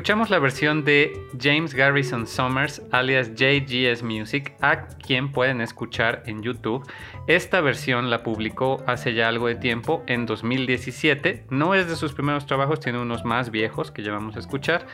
Escuchamos 0.08 0.30
la 0.30 0.38
versión 0.38 0.84
de 0.86 1.12
James 1.38 1.74
Garrison 1.74 2.26
Summers, 2.26 2.80
alias 2.92 3.34
JGS 3.34 4.02
Music, 4.02 4.54
a 4.62 4.86
quien 4.86 5.30
pueden 5.30 5.60
escuchar 5.60 6.22
en 6.24 6.42
YouTube. 6.42 6.82
Esta 7.26 7.60
versión 7.60 8.08
la 8.08 8.22
publicó 8.22 8.82
hace 8.86 9.12
ya 9.12 9.28
algo 9.28 9.48
de 9.48 9.56
tiempo, 9.56 10.02
en 10.06 10.24
2017. 10.24 11.44
No 11.50 11.74
es 11.74 11.88
de 11.88 11.94
sus 11.94 12.14
primeros 12.14 12.46
trabajos, 12.46 12.80
tiene 12.80 12.98
unos 12.98 13.26
más 13.26 13.50
viejos 13.50 13.90
que 13.90 14.02
ya 14.02 14.12
vamos 14.12 14.36
a 14.36 14.38
escuchar. 14.38 14.86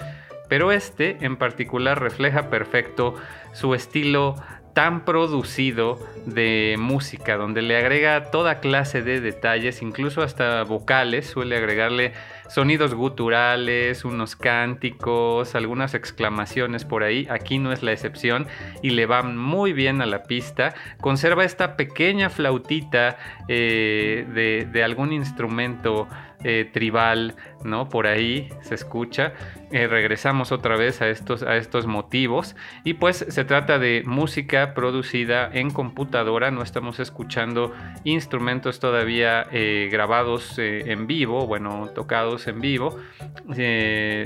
Pero 0.48 0.72
este 0.72 1.18
en 1.20 1.36
particular 1.36 2.00
refleja 2.00 2.50
perfecto 2.50 3.14
su 3.52 3.72
estilo 3.76 4.34
tan 4.72 5.04
producido 5.04 6.00
de 6.26 6.74
música, 6.76 7.36
donde 7.36 7.62
le 7.62 7.76
agrega 7.76 8.32
toda 8.32 8.58
clase 8.58 9.02
de 9.02 9.20
detalles, 9.20 9.80
incluso 9.80 10.22
hasta 10.22 10.64
vocales, 10.64 11.26
suele 11.26 11.56
agregarle 11.56 12.14
sonidos 12.48 12.94
guturales, 12.94 14.04
unos 14.04 14.36
cánticos, 14.36 15.54
algunas 15.54 15.94
exclamaciones 15.94 16.84
por 16.84 17.02
ahí. 17.02 17.26
Aquí 17.30 17.58
no 17.58 17.72
es 17.72 17.82
la 17.82 17.92
excepción 17.92 18.46
y 18.82 18.90
le 18.90 19.06
va 19.06 19.22
muy 19.22 19.72
bien 19.72 20.02
a 20.02 20.06
la 20.06 20.24
pista. 20.24 20.74
Conserva 21.00 21.44
esta 21.44 21.76
pequeña 21.76 22.30
flautita 22.30 23.16
eh, 23.48 24.66
de, 24.72 24.84
algún 24.84 25.12
instrumento 25.12 26.08
eh, 26.42 26.68
tribal, 26.72 27.36
¿no? 27.64 27.88
Por 27.88 28.06
ahí 28.06 28.50
se 28.60 28.74
escucha. 28.74 29.32
Eh, 29.74 29.88
regresamos 29.88 30.52
otra 30.52 30.76
vez 30.76 31.02
a 31.02 31.08
estos, 31.08 31.42
a 31.42 31.56
estos 31.56 31.88
motivos. 31.88 32.54
Y 32.84 32.94
pues 32.94 33.26
se 33.28 33.44
trata 33.44 33.80
de 33.80 34.04
música 34.06 34.72
producida 34.72 35.50
en 35.52 35.72
computadora. 35.72 36.52
No 36.52 36.62
estamos 36.62 37.00
escuchando 37.00 37.74
instrumentos 38.04 38.78
todavía 38.78 39.48
eh, 39.50 39.88
grabados 39.90 40.60
en 40.60 41.08
vivo, 41.08 41.48
bueno, 41.48 41.90
tocados 41.92 42.46
en 42.46 42.60
vivo. 42.60 43.00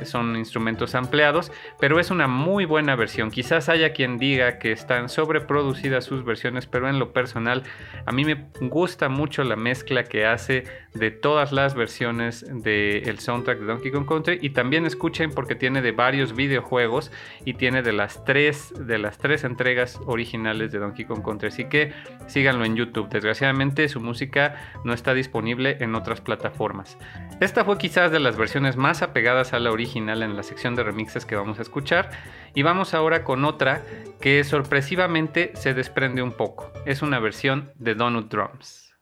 son 0.04 0.36
instrumentos 0.36 0.94
ampliados, 0.94 1.50
pero 1.80 1.98
es 1.98 2.10
una 2.10 2.26
muy 2.26 2.66
buena 2.66 2.94
versión. 2.94 3.30
Quizás 3.30 3.70
haya 3.70 3.94
quien 3.94 4.18
diga 4.18 4.58
que 4.58 4.70
están 4.72 5.08
sobreproducidas 5.08 6.04
sus 6.04 6.26
versiones, 6.26 6.66
pero 6.66 6.90
en 6.90 6.98
lo 6.98 7.14
personal 7.14 7.62
a 8.04 8.12
mí 8.12 8.26
me 8.26 8.48
gusta 8.60 9.08
mucho 9.08 9.44
la 9.44 9.56
mezcla 9.56 10.04
que 10.04 10.26
hace 10.26 10.64
de 10.92 11.10
todas 11.10 11.52
las 11.52 11.74
versiones 11.74 12.44
del 12.62 13.18
soundtrack 13.18 13.60
de 13.60 13.64
Donkey 13.64 13.90
Kong 13.90 14.06
Country 14.06 14.38
y 14.42 14.50
también 14.50 14.84
escuchen 14.84 15.32
porque 15.38 15.54
tiene 15.54 15.82
de 15.82 15.92
varios 15.92 16.34
videojuegos 16.34 17.12
y 17.44 17.54
tiene 17.54 17.82
de 17.82 17.92
las 17.92 18.24
tres 18.24 18.74
de 18.76 18.98
las 18.98 19.18
tres 19.18 19.44
entregas 19.44 20.00
originales 20.04 20.72
de 20.72 20.80
Donkey 20.80 21.04
Kong 21.04 21.22
Country. 21.24 21.46
Así 21.46 21.66
que 21.66 21.92
síganlo 22.26 22.64
en 22.64 22.74
YouTube. 22.74 23.08
Desgraciadamente 23.08 23.88
su 23.88 24.00
música 24.00 24.56
no 24.82 24.92
está 24.92 25.14
disponible 25.14 25.76
en 25.78 25.94
otras 25.94 26.20
plataformas. 26.20 26.98
Esta 27.38 27.64
fue 27.64 27.78
quizás 27.78 28.10
de 28.10 28.18
las 28.18 28.36
versiones 28.36 28.76
más 28.76 29.00
apegadas 29.00 29.52
a 29.52 29.60
la 29.60 29.70
original 29.70 30.24
en 30.24 30.34
la 30.34 30.42
sección 30.42 30.74
de 30.74 30.82
remixes 30.82 31.24
que 31.24 31.36
vamos 31.36 31.60
a 31.60 31.62
escuchar. 31.62 32.10
Y 32.52 32.62
vamos 32.62 32.92
ahora 32.92 33.22
con 33.22 33.44
otra 33.44 33.82
que 34.20 34.42
sorpresivamente 34.42 35.52
se 35.54 35.72
desprende 35.72 36.20
un 36.20 36.32
poco. 36.32 36.72
Es 36.84 37.00
una 37.00 37.20
versión 37.20 37.70
de 37.76 37.94
Donut 37.94 38.28
Drums 38.28 38.92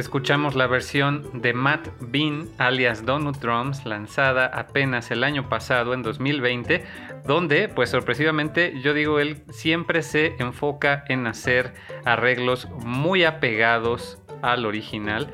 Escuchamos 0.00 0.54
la 0.54 0.66
versión 0.66 1.42
de 1.42 1.52
Matt 1.52 1.88
Bean, 2.00 2.48
alias 2.56 3.04
Donut 3.04 3.36
Drums, 3.36 3.84
lanzada 3.84 4.46
apenas 4.46 5.10
el 5.10 5.22
año 5.22 5.50
pasado, 5.50 5.92
en 5.92 6.02
2020, 6.02 6.82
donde, 7.26 7.68
pues 7.68 7.90
sorpresivamente, 7.90 8.80
yo 8.80 8.94
digo, 8.94 9.20
él 9.20 9.42
siempre 9.50 10.02
se 10.02 10.36
enfoca 10.38 11.04
en 11.10 11.26
hacer 11.26 11.74
arreglos 12.06 12.66
muy 12.82 13.24
apegados 13.24 14.18
al 14.40 14.64
original. 14.64 15.30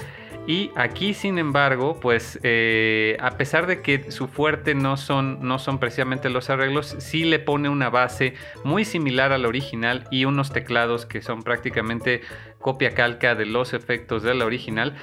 Y 0.49 0.71
aquí, 0.77 1.13
sin 1.13 1.39
embargo, 1.39 1.99
pues 2.01 2.39
eh, 2.45 3.17
a 3.21 3.33
pesar 3.33 3.67
de 3.67 3.83
que 3.83 4.13
su 4.13 4.29
fuerte 4.29 4.77
no 4.77 4.97
son, 4.97 5.47
no 5.47 5.59
son 5.59 5.79
precisamente 5.79 6.31
los 6.31 6.51
arreglos, 6.51 6.95
sí 6.99 7.25
le 7.25 7.41
pone 7.41 7.69
una 7.69 7.91
base 7.91 8.35
muy 8.63 8.85
similar 8.85 9.33
al 9.33 9.45
original 9.45 10.05
y 10.13 10.25
unos 10.25 10.53
teclados 10.53 11.05
que 11.05 11.21
son 11.21 11.43
prácticamente 11.43 12.21
copia 12.61 12.95
calca 12.95 13.35
de 13.35 13.47
los 13.47 13.75
efectos 13.75 14.23
de 14.23 14.35
la 14.35 14.45
original. 14.45 14.95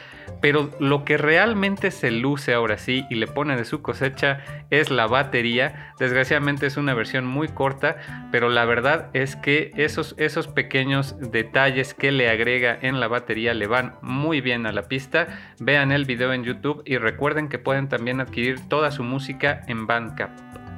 Pero 0.41 0.69
lo 0.79 1.05
que 1.05 1.17
realmente 1.17 1.91
se 1.91 2.11
luce 2.11 2.53
ahora 2.53 2.77
sí 2.77 3.05
y 3.09 3.15
le 3.15 3.27
pone 3.27 3.55
de 3.55 3.65
su 3.65 3.81
cosecha 3.81 4.39
es 4.69 4.91
la 4.91 5.07
batería. 5.07 5.93
Desgraciadamente 5.99 6.65
es 6.65 6.77
una 6.77 6.93
versión 6.93 7.25
muy 7.25 7.47
corta, 7.47 7.97
pero 8.31 8.49
la 8.49 8.65
verdad 8.65 9.09
es 9.13 9.35
que 9.35 9.71
esos, 9.75 10.15
esos 10.17 10.47
pequeños 10.47 11.15
detalles 11.19 11.93
que 11.93 12.11
le 12.11 12.29
agrega 12.29 12.77
en 12.81 12.99
la 12.99 13.07
batería 13.07 13.53
le 13.53 13.67
van 13.67 13.95
muy 14.01 14.41
bien 14.41 14.65
a 14.65 14.71
la 14.71 14.83
pista. 14.83 15.27
Vean 15.59 15.91
el 15.91 16.05
video 16.05 16.33
en 16.33 16.43
YouTube 16.43 16.83
y 16.85 16.97
recuerden 16.97 17.49
que 17.49 17.59
pueden 17.59 17.87
también 17.87 18.19
adquirir 18.19 18.67
toda 18.67 18.91
su 18.91 19.03
música 19.03 19.61
en 19.67 19.87
Bandcamp. 19.87 20.31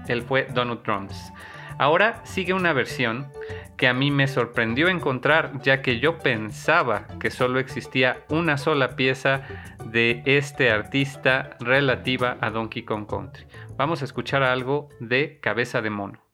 Él 0.08 0.22
fue 0.22 0.48
Donut 0.54 0.86
Drums. 0.86 1.32
Ahora 1.78 2.22
sigue 2.24 2.54
una 2.54 2.72
versión 2.72 3.28
que 3.78 3.88
a 3.88 3.94
mí 3.94 4.12
me 4.12 4.28
sorprendió 4.28 4.88
encontrar 4.88 5.62
ya 5.62 5.82
que 5.82 6.00
yo 6.00 6.20
pensaba 6.20 7.08
que 7.20 7.30
solo 7.30 7.60
existía 7.60 8.24
una 8.30 8.58
sola 8.58 8.96
pieza 8.96 9.42
de 9.86 10.24
este 10.26 10.72
artista 10.72 11.58
relativa 11.60 12.38
a 12.42 12.50
Donkey 12.50 12.84
Kong 12.84 13.08
Country. 13.08 13.46
Vamos 13.78 14.02
a 14.02 14.06
escuchar 14.06 14.44
algo 14.44 14.90
de 15.00 15.40
Cabeza 15.42 15.82
de 15.82 15.90
Mono. 15.90 16.26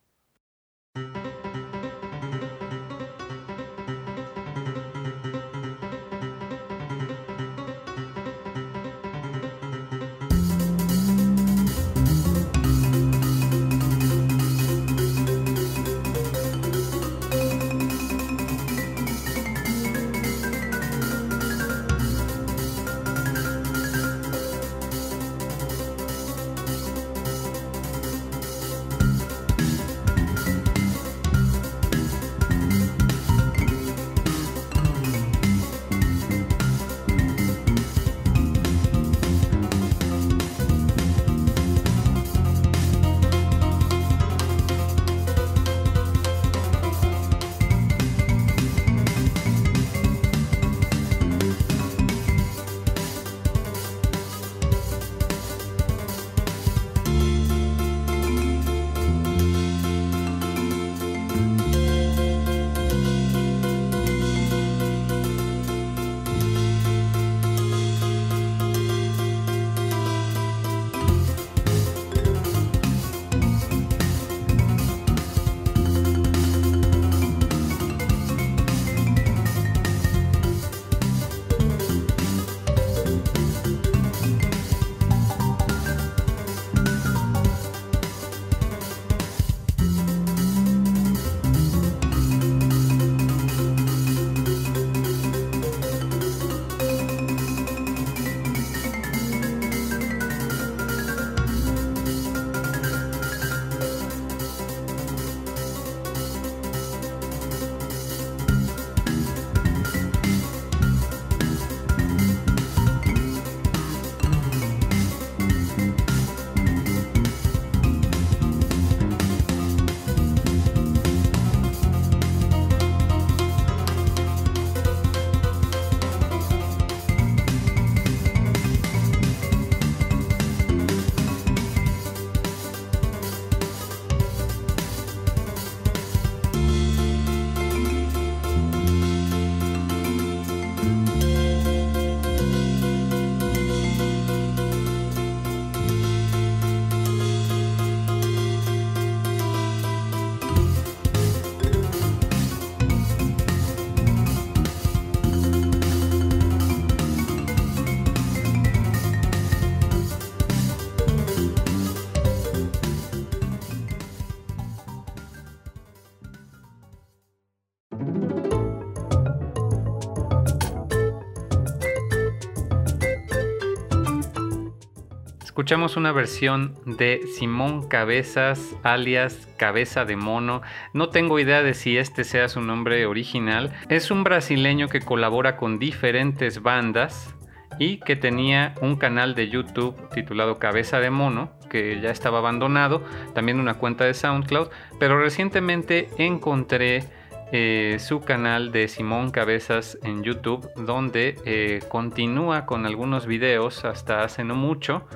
Escuchamos 175.72 175.96
una 175.96 176.12
versión 176.12 176.76
de 176.86 177.22
Simón 177.34 177.88
Cabezas, 177.88 178.76
alias 178.84 179.48
Cabeza 179.56 180.04
de 180.04 180.18
Mono. 180.18 180.62
No 180.94 181.08
tengo 181.08 181.40
idea 181.40 181.64
de 181.64 181.74
si 181.74 181.98
este 181.98 182.26
sea 182.26 182.50
su 182.50 182.60
nombre 182.60 183.06
original. 183.06 183.72
Es 183.88 184.12
un 184.12 184.26
brasileño 184.26 184.90
que 184.90 185.00
colabora 185.00 185.56
con 185.56 185.80
diferentes 185.80 186.62
bandas 186.62 187.34
y 187.80 188.02
que 188.02 188.18
tenía 188.18 188.76
un 188.82 188.98
canal 188.98 189.34
de 189.34 189.48
YouTube 189.48 189.96
titulado 190.10 190.60
Cabeza 190.60 191.00
de 191.00 191.10
Mono, 191.10 191.54
que 191.70 192.02
ya 192.02 192.10
estaba 192.10 192.40
abandonado, 192.40 193.06
también 193.34 193.58
una 193.58 193.76
cuenta 193.76 194.04
de 194.04 194.14
SoundCloud, 194.14 194.68
pero 195.00 195.22
recientemente 195.22 196.10
encontré 196.18 197.06
eh, 197.54 197.96
su 197.98 198.20
canal 198.20 198.74
de 198.74 198.90
Simón 198.90 199.32
Cabezas 199.32 199.98
en 200.04 200.22
YouTube, 200.22 200.70
donde 200.76 201.38
eh, 201.46 201.80
continúa 201.88 202.66
con 202.66 202.86
algunos 202.86 203.26
videos 203.26 203.86
hasta 203.86 204.26
hace 204.26 204.44
no 204.44 204.56
mucho, 204.56 205.08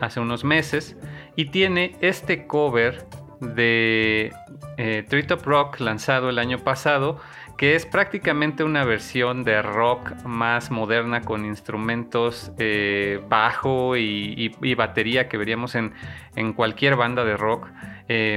hace 0.00 0.20
unos 0.20 0.44
meses, 0.44 0.96
y 1.36 1.46
tiene 1.46 1.96
este 2.00 2.46
cover 2.46 3.06
de 3.40 4.32
eh, 4.76 5.04
Rock 5.44 5.80
lanzado 5.80 6.30
el 6.30 6.38
año 6.38 6.58
pasado, 6.58 7.20
que 7.56 7.74
es 7.74 7.86
prácticamente 7.86 8.64
una 8.64 8.84
versión 8.84 9.44
de 9.44 9.62
rock 9.62 10.12
más 10.24 10.70
moderna 10.70 11.20
con 11.20 11.44
instrumentos 11.44 12.50
eh, 12.58 13.20
bajo 13.28 13.96
y, 13.96 14.74
batería 14.74 15.28
que 15.28 15.36
veríamos 15.36 15.74
en, 15.74 15.92
en 16.34 16.54
cualquier 16.54 16.96
banda 16.96 17.24
de 17.24 17.36
rock 17.36 17.68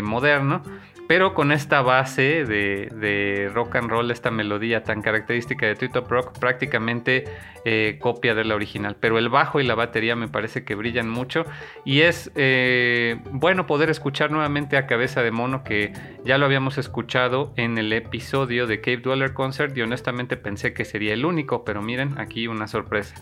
moderno 0.04 0.62
pero 1.08 1.34
con 1.34 1.52
esta 1.52 1.82
base 1.82 2.46
de, 2.46 3.52
rock 3.54 3.76
and 3.76 3.90
roll, 3.90 4.10
esta 4.10 4.32
melodía 4.32 4.84
tan 4.84 5.02
característica 5.02 5.66
de 5.66 5.76
Treetop 5.76 6.10
Rock, 6.10 6.40
prácticamente 6.40 7.26
eh, 7.64 7.98
copia 8.00 8.34
de 8.34 8.44
la 8.44 8.56
original. 8.56 8.98
Pero 9.00 9.18
el 9.18 9.30
bajo 9.30 9.60
y 9.60 9.64
la 9.64 9.76
batería 9.76 10.16
me 10.16 10.28
parece 10.28 10.64
que 10.64 10.76
brillan 10.76 11.10
mucho 11.10 11.46
y 11.84 12.02
es 12.02 12.32
eh, 12.36 13.20
bueno 13.32 13.68
poder 13.68 13.90
escuchar 13.90 14.32
nuevamente 14.32 14.78
a 14.78 14.88
Cabeza 14.88 15.22
de 15.22 15.32
Mono, 15.32 15.64
que 15.64 15.94
ya 16.24 16.38
lo 16.38 16.46
habíamos 16.46 16.78
escuchado 16.78 17.54
en 17.56 17.78
el 17.78 17.94
episodio 17.94 18.66
de 18.66 18.82
Cave 18.82 18.98
Dweller 18.98 19.34
Concert 19.34 19.78
y 19.78 19.82
honestamente 19.82 20.38
pensé 20.38 20.74
que 20.74 20.86
sería 20.86 21.14
el 21.14 21.26
único, 21.26 21.64
pero 21.64 21.82
miren, 21.82 22.18
aquí 22.18 22.48
una 22.48 22.68
sorpresa. 22.68 23.16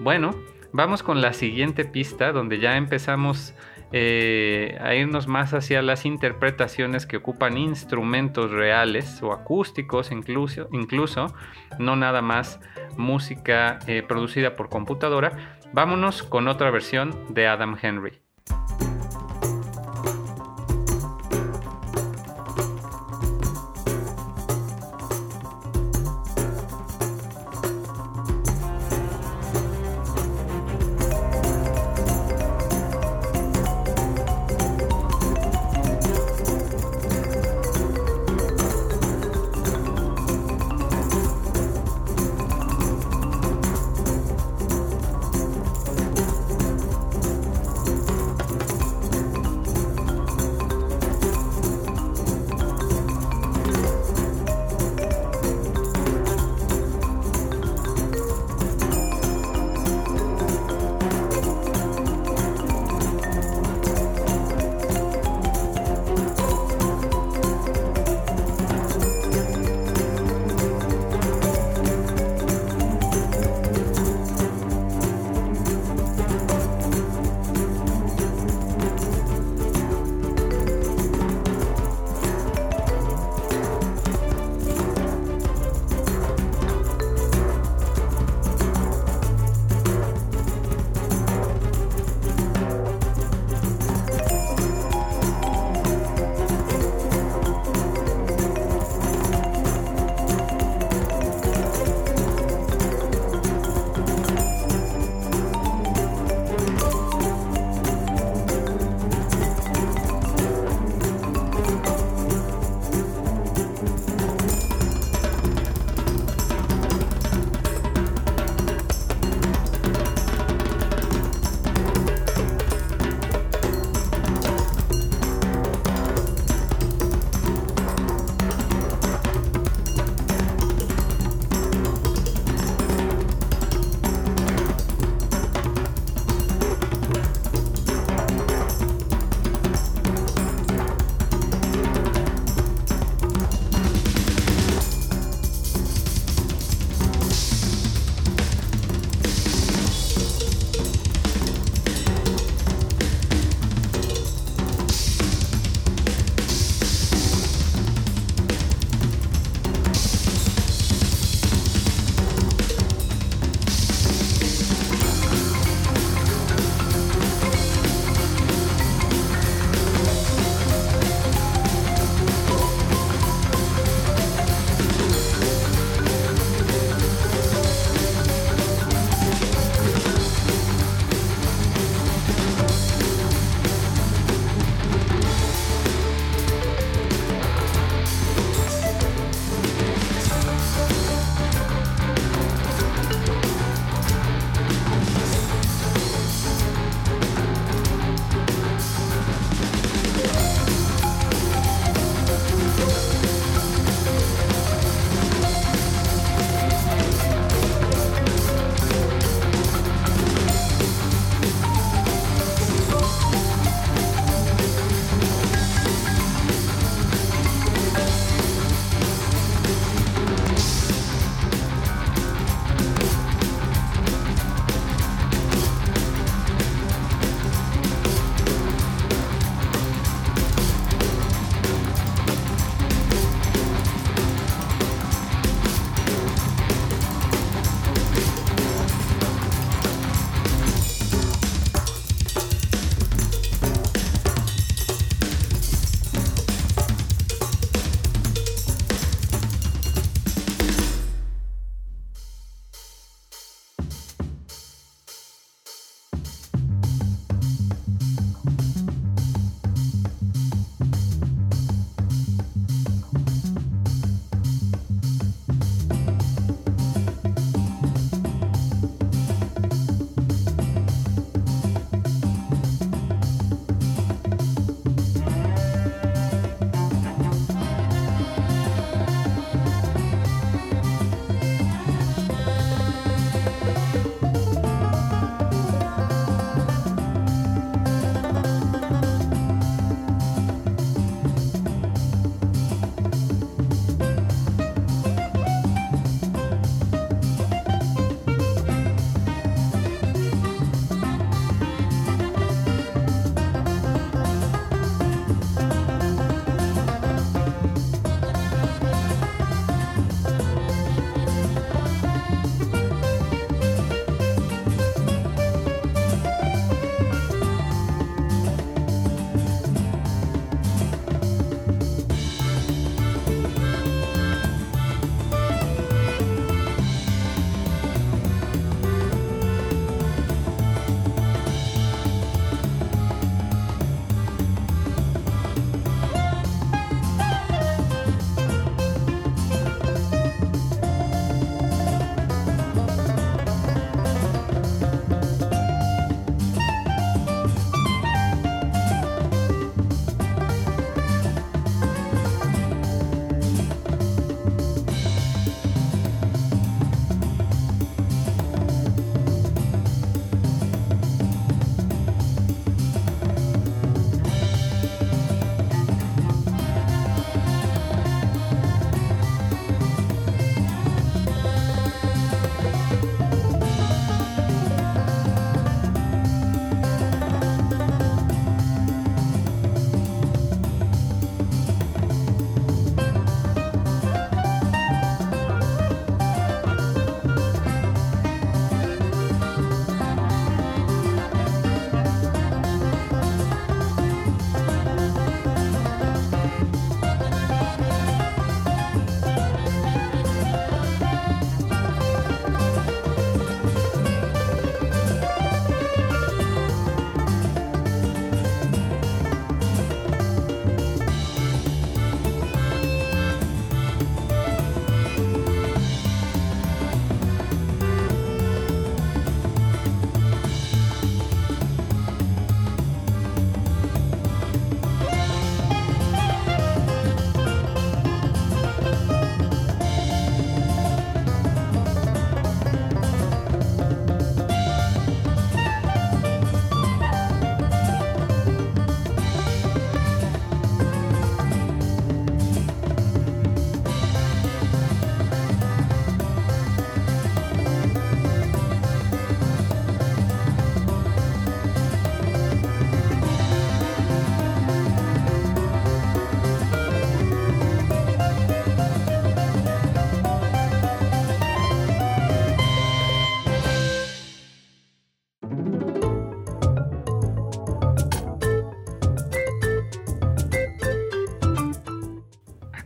Bueno, 0.00 0.34
vamos 0.72 1.02
con 1.02 1.20
la 1.20 1.32
siguiente 1.32 1.84
pista 1.84 2.32
donde 2.32 2.58
ya 2.58 2.76
empezamos 2.76 3.54
eh, 3.92 4.78
a 4.80 4.94
irnos 4.94 5.26
más 5.26 5.52
hacia 5.52 5.82
las 5.82 6.04
interpretaciones 6.06 7.06
que 7.06 7.16
ocupan 7.16 7.58
instrumentos 7.58 8.50
reales 8.50 9.22
o 9.22 9.32
acústicos 9.32 10.12
incluso, 10.12 10.68
incluso 10.72 11.34
no 11.78 11.96
nada 11.96 12.22
más 12.22 12.60
música 12.96 13.78
eh, 13.86 14.02
producida 14.02 14.56
por 14.56 14.68
computadora. 14.68 15.58
Vámonos 15.72 16.22
con 16.22 16.48
otra 16.48 16.70
versión 16.70 17.14
de 17.34 17.46
Adam 17.46 17.76
Henry. 17.80 18.20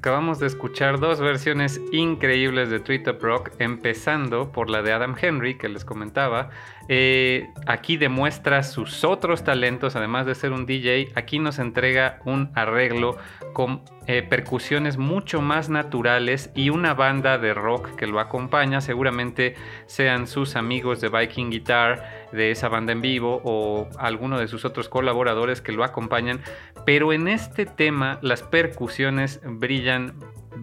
Acabamos 0.04 0.38
de 0.38 0.46
escuchar 0.48 1.00
dos 1.00 1.18
versiones 1.18 1.80
increíbles 1.90 2.68
de 2.68 2.78
Treetop 2.78 3.22
Rock, 3.22 3.52
empezando 3.58 4.52
por 4.52 4.68
la 4.68 4.82
de 4.82 4.92
Adam 4.92 5.16
Henry, 5.18 5.56
que 5.56 5.70
les 5.70 5.86
comentaba. 5.86 6.50
Eh, 6.88 7.50
aquí 7.66 7.96
demuestra 7.96 8.62
sus 8.62 9.04
otros 9.04 9.42
talentos, 9.42 9.96
además 9.96 10.26
de 10.26 10.34
ser 10.34 10.52
un 10.52 10.66
DJ, 10.66 11.12
aquí 11.14 11.38
nos 11.38 11.58
entrega 11.58 12.20
un 12.26 12.50
arreglo 12.54 13.16
con 13.54 13.82
eh, 14.06 14.22
percusiones 14.22 14.98
mucho 14.98 15.40
más 15.40 15.70
naturales 15.70 16.50
y 16.54 16.68
una 16.68 16.92
banda 16.92 17.38
de 17.38 17.54
rock 17.54 17.94
que 17.96 18.06
lo 18.06 18.20
acompaña, 18.20 18.82
seguramente 18.82 19.54
sean 19.86 20.26
sus 20.26 20.56
amigos 20.56 21.00
de 21.00 21.08
Viking 21.08 21.50
Guitar, 21.50 22.28
de 22.32 22.50
esa 22.50 22.68
banda 22.68 22.92
en 22.92 23.00
vivo 23.00 23.40
o 23.44 23.88
alguno 23.98 24.38
de 24.38 24.46
sus 24.46 24.66
otros 24.66 24.90
colaboradores 24.90 25.62
que 25.62 25.72
lo 25.72 25.84
acompañan, 25.84 26.42
pero 26.84 27.14
en 27.14 27.28
este 27.28 27.64
tema 27.64 28.18
las 28.20 28.42
percusiones 28.42 29.40
brillan 29.42 30.18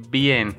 bien. 0.09 0.55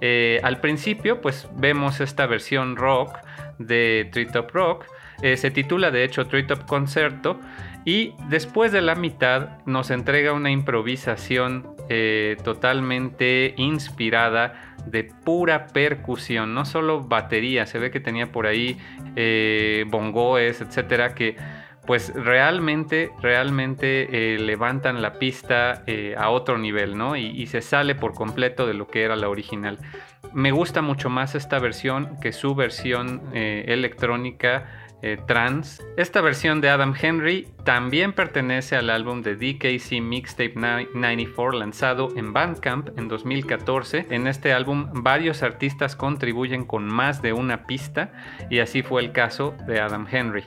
Eh, 0.00 0.40
al 0.42 0.60
principio 0.60 1.20
pues 1.20 1.48
vemos 1.54 2.00
esta 2.00 2.26
versión 2.26 2.76
rock 2.76 3.16
de 3.58 4.08
Treetop 4.12 4.50
Rock, 4.50 4.86
eh, 5.22 5.36
se 5.36 5.50
titula 5.50 5.90
de 5.90 6.04
hecho 6.04 6.26
Treetop 6.26 6.66
Concerto 6.66 7.38
y 7.84 8.14
después 8.28 8.72
de 8.72 8.82
la 8.82 8.94
mitad 8.94 9.58
nos 9.64 9.90
entrega 9.90 10.32
una 10.32 10.50
improvisación 10.50 11.68
eh, 11.88 12.36
totalmente 12.42 13.54
inspirada 13.56 14.74
de 14.86 15.04
pura 15.04 15.68
percusión, 15.68 16.54
no 16.54 16.64
solo 16.64 17.00
batería, 17.00 17.66
se 17.66 17.78
ve 17.78 17.90
que 17.90 18.00
tenía 18.00 18.30
por 18.32 18.46
ahí 18.46 18.78
bongoes, 19.90 20.60
etcétera, 20.60 21.14
que 21.14 21.36
pues 21.86 22.12
realmente, 22.14 23.12
realmente 23.22 24.34
eh, 24.34 24.38
levantan 24.38 25.00
la 25.00 25.14
pista 25.14 25.84
eh, 25.86 26.14
a 26.18 26.30
otro 26.30 26.58
nivel, 26.58 26.98
¿no? 26.98 27.16
Y, 27.16 27.46
se 27.46 27.62
sale 27.62 27.94
por 27.94 28.12
completo 28.12 28.66
de 28.66 28.74
lo 28.74 28.88
que 28.88 29.04
era 29.04 29.14
la 29.14 29.28
original. 29.28 29.78
Me 30.32 30.50
gusta 30.50 30.82
mucho 30.82 31.08
más 31.08 31.36
esta 31.36 31.60
versión 31.60 32.18
que 32.20 32.32
su 32.32 32.56
versión 32.56 33.22
eh, 35.02 35.18
trans. 35.26 35.82
Esta 35.96 36.20
versión 36.20 36.60
de 36.60 36.70
Adam 36.70 36.94
Henry 37.00 37.48
también 37.64 38.12
pertenece 38.12 38.76
al 38.76 38.90
álbum 38.90 39.22
de 39.22 39.36
DKC 39.36 40.00
Mixtape 40.00 40.54
94 40.56 41.58
lanzado 41.58 42.08
en 42.16 42.32
Bandcamp 42.32 42.98
en 42.98 43.08
2014. 43.08 44.06
En 44.10 44.26
este 44.26 44.52
álbum 44.52 44.88
varios 44.92 45.42
artistas 45.42 45.96
contribuyen 45.96 46.64
con 46.64 46.86
más 46.86 47.22
de 47.22 47.32
una 47.32 47.66
pista 47.66 48.12
y 48.50 48.60
así 48.60 48.82
fue 48.82 49.02
el 49.02 49.12
caso 49.12 49.54
de 49.66 49.80
Adam 49.80 50.06
Henry. 50.10 50.44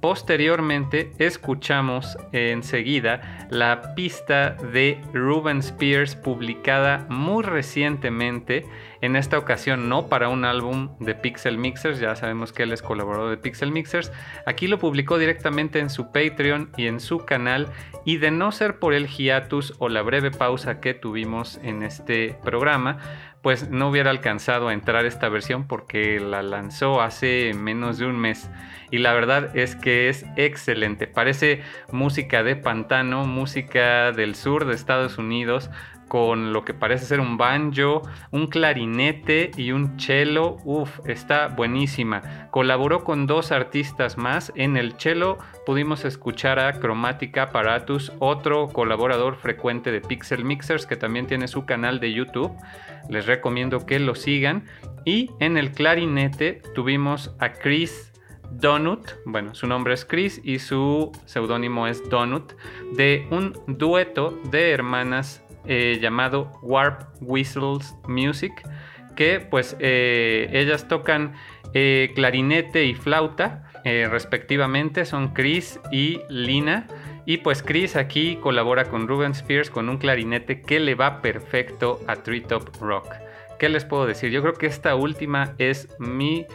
Posteriormente 0.00 1.12
escuchamos 1.18 2.16
enseguida 2.32 3.48
la 3.50 3.94
pista 3.94 4.56
de 4.72 4.98
Ruben 5.12 5.58
Spears 5.58 6.16
publicada 6.16 7.06
muy 7.10 7.44
recientemente, 7.44 8.64
en 9.00 9.16
esta 9.16 9.38
ocasión 9.38 9.88
no 9.88 10.08
para 10.08 10.28
un 10.28 10.44
álbum 10.44 10.90
de 10.98 11.14
Pixel 11.14 11.58
Mixers, 11.58 11.98
ya 11.98 12.14
sabemos 12.16 12.52
que 12.52 12.64
él 12.64 12.72
es 12.72 12.82
colaborador 12.82 13.30
de 13.30 13.36
Pixel 13.36 13.72
Mixers, 13.72 14.12
aquí 14.46 14.66
lo 14.66 14.78
publicó 14.78 15.18
directamente 15.18 15.78
en 15.78 15.90
su 15.90 16.12
Patreon 16.12 16.70
y 16.76 16.86
en 16.86 17.00
su 17.00 17.24
canal 17.24 17.68
y 18.04 18.18
de 18.18 18.30
no 18.30 18.52
ser 18.52 18.78
por 18.78 18.94
el 18.94 19.08
hiatus 19.08 19.74
o 19.78 19.88
la 19.88 20.02
breve 20.02 20.30
pausa 20.30 20.80
que 20.80 20.94
tuvimos 20.94 21.58
en 21.62 21.82
este 21.82 22.36
programa, 22.42 22.98
pues 23.42 23.70
no 23.70 23.88
hubiera 23.88 24.10
alcanzado 24.10 24.68
a 24.68 24.74
entrar 24.74 25.06
esta 25.06 25.28
versión 25.28 25.66
porque 25.66 26.20
la 26.20 26.42
lanzó 26.42 27.00
hace 27.00 27.52
menos 27.54 27.98
de 27.98 28.06
un 28.06 28.18
mes 28.18 28.50
y 28.90 28.98
la 28.98 29.14
verdad 29.14 29.56
es 29.56 29.76
que 29.76 30.08
es 30.08 30.26
excelente. 30.36 31.06
Parece 31.06 31.62
música 31.90 32.42
de 32.42 32.56
pantano, 32.56 33.24
música 33.24 34.12
del 34.12 34.34
sur 34.34 34.66
de 34.66 34.74
Estados 34.74 35.16
Unidos 35.16 35.70
con 36.10 36.52
lo 36.52 36.64
que 36.64 36.74
parece 36.74 37.06
ser 37.06 37.20
un 37.20 37.36
banjo, 37.36 38.02
un 38.32 38.48
clarinete 38.48 39.52
y 39.56 39.70
un 39.70 39.96
cello. 39.96 40.56
Uf, 40.64 40.98
está 41.06 41.46
buenísima. 41.46 42.48
Colaboró 42.50 43.04
con 43.04 43.28
dos 43.28 43.52
artistas 43.52 44.18
más. 44.18 44.52
En 44.56 44.76
el 44.76 44.94
cello 44.98 45.38
pudimos 45.64 46.04
escuchar 46.04 46.58
a 46.58 46.80
Chromatica 46.80 47.44
Apparatus, 47.44 48.10
otro 48.18 48.66
colaborador 48.66 49.36
frecuente 49.36 49.92
de 49.92 50.00
Pixel 50.00 50.44
Mixers 50.44 50.84
que 50.84 50.96
también 50.96 51.28
tiene 51.28 51.46
su 51.46 51.64
canal 51.64 52.00
de 52.00 52.12
YouTube. 52.12 52.56
Les 53.08 53.26
recomiendo 53.26 53.86
que 53.86 54.00
lo 54.00 54.16
sigan. 54.16 54.64
Y 55.04 55.30
en 55.38 55.56
el 55.56 55.70
clarinete 55.70 56.60
tuvimos 56.74 57.36
a 57.38 57.52
Chris 57.52 58.12
Donut, 58.50 59.12
bueno, 59.26 59.54
su 59.54 59.68
nombre 59.68 59.94
es 59.94 60.04
Chris 60.04 60.40
y 60.42 60.58
su 60.58 61.12
seudónimo 61.24 61.86
es 61.86 62.02
Donut, 62.10 62.54
de 62.96 63.28
un 63.30 63.54
dueto 63.68 64.36
de 64.50 64.72
hermanas 64.72 65.44
eh, 65.66 65.98
llamado 66.00 66.52
Warp 66.62 67.02
Whistles 67.20 67.94
Music, 68.08 68.52
que 69.16 69.40
pues 69.40 69.76
eh, 69.78 70.48
ellas 70.52 70.88
tocan 70.88 71.34
eh, 71.74 72.12
clarinete 72.14 72.84
y 72.84 72.94
flauta 72.94 73.66
respectivamente, 73.82 75.06
son 75.06 75.32
Chris 75.32 75.80
y 75.90 76.20
Lina. 76.28 76.86
Y 77.24 77.38
pues 77.38 77.62
Chris 77.62 77.96
aquí 77.96 78.36
colabora 78.36 78.84
con 78.86 79.08
Ruben 79.08 79.32
Spears 79.32 79.70
con 79.70 79.88
un 79.88 79.98
clarinete 79.98 80.60
que 80.62 80.80
le 80.80 80.94
va 80.94 81.22
perfecto 81.22 82.00
a 82.06 82.16
Treetop 82.16 82.76
Rock. 82.80 83.06
¿Qué 83.58 83.68
les 83.68 83.84
puedo 83.84 84.06
decir? 84.06 84.30
Yo 84.30 84.42
creo 84.42 84.54
que 84.54 84.66
esta 84.66 84.94
última 84.94 85.54
es 85.58 85.88
mi 85.98 86.46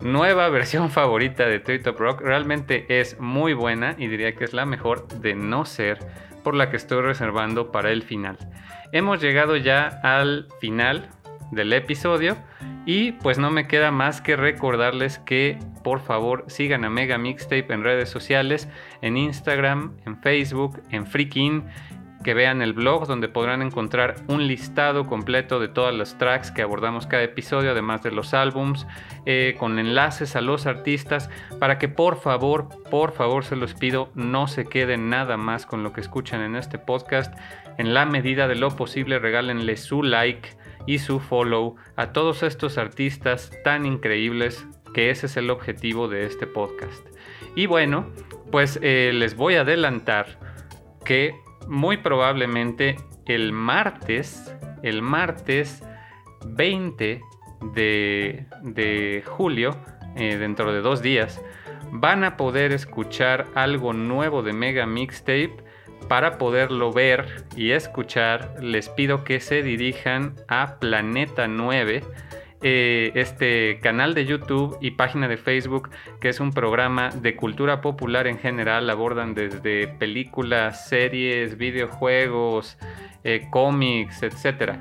nueva 0.00 0.48
versión 0.50 0.90
favorita 0.90 1.46
de 1.46 1.60
Treetop 1.60 1.98
Rock. 1.98 2.20
Realmente 2.20 2.84
es 2.88 3.18
muy 3.18 3.54
buena 3.54 3.94
y 3.98 4.06
diría 4.06 4.34
que 4.34 4.44
es 4.44 4.52
la 4.52 4.66
mejor 4.66 5.08
de 5.08 5.34
no 5.34 5.64
ser 5.64 5.98
por 6.46 6.54
la 6.54 6.70
que 6.70 6.76
estoy 6.76 7.02
reservando 7.02 7.72
para 7.72 7.90
el 7.90 8.04
final. 8.04 8.38
Hemos 8.92 9.20
llegado 9.20 9.56
ya 9.56 9.88
al 10.04 10.46
final 10.60 11.08
del 11.50 11.72
episodio 11.72 12.36
y 12.86 13.10
pues 13.10 13.36
no 13.36 13.50
me 13.50 13.66
queda 13.66 13.90
más 13.90 14.20
que 14.20 14.36
recordarles 14.36 15.18
que 15.18 15.58
por 15.82 15.98
favor 15.98 16.44
sigan 16.46 16.84
a 16.84 16.88
Mega 16.88 17.18
Mixtape 17.18 17.66
en 17.74 17.82
redes 17.82 18.10
sociales, 18.10 18.68
en 19.02 19.16
Instagram, 19.16 19.96
en 20.06 20.22
Facebook, 20.22 20.80
en 20.90 21.08
Freakin 21.08 21.64
que 22.24 22.34
vean 22.34 22.62
el 22.62 22.72
blog 22.72 23.06
donde 23.06 23.28
podrán 23.28 23.62
encontrar 23.62 24.16
un 24.26 24.46
listado 24.46 25.06
completo 25.06 25.60
de 25.60 25.68
todas 25.68 25.94
las 25.94 26.18
tracks 26.18 26.50
que 26.50 26.62
abordamos 26.62 27.06
cada 27.06 27.22
episodio, 27.22 27.70
además 27.70 28.02
de 28.02 28.10
los 28.10 28.34
álbums, 28.34 28.86
eh, 29.26 29.54
con 29.58 29.78
enlaces 29.78 30.36
a 30.36 30.40
los 30.40 30.66
artistas, 30.66 31.30
para 31.58 31.78
que 31.78 31.88
por 31.88 32.20
favor, 32.20 32.68
por 32.90 33.12
favor 33.12 33.44
se 33.44 33.56
los 33.56 33.74
pido, 33.74 34.10
no 34.14 34.48
se 34.48 34.64
queden 34.66 35.08
nada 35.08 35.36
más 35.36 35.66
con 35.66 35.82
lo 35.82 35.92
que 35.92 36.00
escuchan 36.00 36.40
en 36.40 36.56
este 36.56 36.78
podcast. 36.78 37.34
En 37.78 37.94
la 37.94 38.06
medida 38.06 38.48
de 38.48 38.56
lo 38.56 38.74
posible, 38.74 39.18
regálenle 39.18 39.76
su 39.76 40.02
like 40.02 40.48
y 40.86 40.98
su 40.98 41.20
follow 41.20 41.76
a 41.96 42.12
todos 42.12 42.42
estos 42.42 42.78
artistas 42.78 43.52
tan 43.64 43.86
increíbles 43.86 44.66
que 44.94 45.10
ese 45.10 45.26
es 45.26 45.36
el 45.36 45.50
objetivo 45.50 46.08
de 46.08 46.24
este 46.24 46.46
podcast. 46.46 47.06
Y 47.54 47.66
bueno, 47.66 48.06
pues 48.50 48.78
eh, 48.82 49.12
les 49.14 49.36
voy 49.36 49.56
a 49.56 49.60
adelantar 49.62 50.38
que 51.04 51.34
muy 51.68 51.98
probablemente 51.98 52.96
el 53.26 53.52
martes, 53.52 54.54
el 54.82 55.02
martes 55.02 55.82
20 56.44 57.22
de, 57.72 59.22
julio, 59.26 59.76
eh, 60.16 60.36
dentro 60.36 60.72
de 60.72 60.80
dos 60.80 61.02
días, 61.02 61.42
van 61.90 62.24
a 62.24 62.36
poder 62.36 62.72
escuchar 62.72 63.46
algo 63.54 63.92
nuevo 63.92 64.42
de 64.42 64.52
Mega 64.52 64.86
Mixtape. 64.86 65.64
Para 66.08 66.38
poderlo 66.38 66.92
ver 66.92 67.46
y 67.56 67.72
escuchar, 67.72 68.54
les 68.60 68.88
pido 68.88 69.24
que 69.24 69.40
se 69.40 69.62
dirijan 69.62 70.36
a 70.46 70.78
Planeta 70.78 71.48
9 71.48 72.02
eh, 72.62 73.12
este 73.14 73.78
canal 73.82 74.14
de 74.14 74.24
YouTube 74.24 74.78
y 74.80 74.92
página 74.92 75.28
de 75.28 75.36
Facebook, 75.36 75.90
que 76.20 76.28
es 76.30 76.40
un 76.40 76.52
programa 76.52 77.10
de 77.10 77.36
cultura 77.36 77.80
popular 77.80 78.26
en 78.26 78.38
general. 78.38 78.88
Abordan 78.88 79.34
desde 79.34 79.88
películas, 79.88 80.88
series, 80.88 81.58
videojuegos, 81.58 82.78
eh, 83.24 83.46
cómics, 83.50 84.22
etc. 84.22 84.74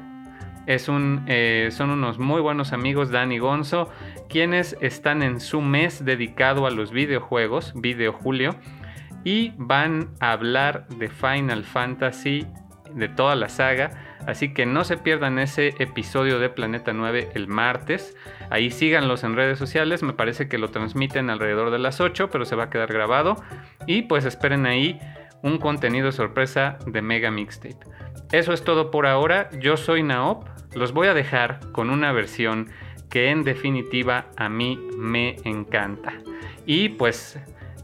Es 0.67 0.87
un, 0.87 1.25
eh, 1.27 1.69
son 1.71 1.91
unos 1.91 2.17
muy 2.17 2.41
buenos 2.41 2.73
amigos, 2.73 3.11
Dani 3.11 3.39
Gonzo, 3.39 3.89
quienes 4.29 4.77
están 4.81 5.21
en 5.21 5.39
su 5.39 5.61
mes 5.61 6.03
dedicado 6.05 6.65
a 6.65 6.71
los 6.71 6.91
videojuegos, 6.91 7.73
Video 7.75 8.13
Julio, 8.13 8.55
y 9.23 9.53
van 9.57 10.09
a 10.19 10.31
hablar 10.31 10.87
de 10.87 11.09
Final 11.09 11.63
Fantasy, 11.63 12.47
de 12.95 13.09
toda 13.09 13.35
la 13.35 13.49
saga 13.49 14.15
Así 14.25 14.53
que 14.53 14.65
no 14.65 14.83
se 14.83 14.97
pierdan 14.97 15.37
ese 15.37 15.75
episodio 15.79 16.39
de 16.39 16.49
Planeta 16.49 16.93
9 16.93 17.29
el 17.35 17.47
martes. 17.47 18.15
Ahí 18.49 18.71
síganlos 18.71 19.23
en 19.23 19.35
redes 19.35 19.59
sociales. 19.59 20.01
Me 20.01 20.13
parece 20.13 20.47
que 20.47 20.57
lo 20.57 20.69
transmiten 20.69 21.29
alrededor 21.29 21.69
de 21.69 21.79
las 21.79 22.01
8, 22.01 22.29
pero 22.31 22.45
se 22.45 22.55
va 22.55 22.65
a 22.65 22.69
quedar 22.69 22.91
grabado. 22.91 23.35
Y 23.85 24.03
pues 24.03 24.25
esperen 24.25 24.65
ahí 24.65 24.99
un 25.43 25.59
contenido 25.59 26.11
sorpresa 26.11 26.79
de 26.87 27.01
Mega 27.03 27.29
Mixtape. 27.29 27.77
Eso 28.31 28.51
es 28.51 28.63
todo 28.63 28.89
por 28.89 29.05
ahora. 29.05 29.49
Yo 29.59 29.77
soy 29.77 30.01
Naop. 30.01 30.47
Los 30.73 30.91
voy 30.91 31.07
a 31.07 31.13
dejar 31.13 31.59
con 31.71 31.91
una 31.91 32.11
versión 32.11 32.69
que 33.11 33.29
en 33.29 33.43
definitiva 33.43 34.25
a 34.37 34.49
mí 34.49 34.79
me 34.97 35.35
encanta. 35.43 36.13
Y 36.65 36.89
pues 36.89 37.39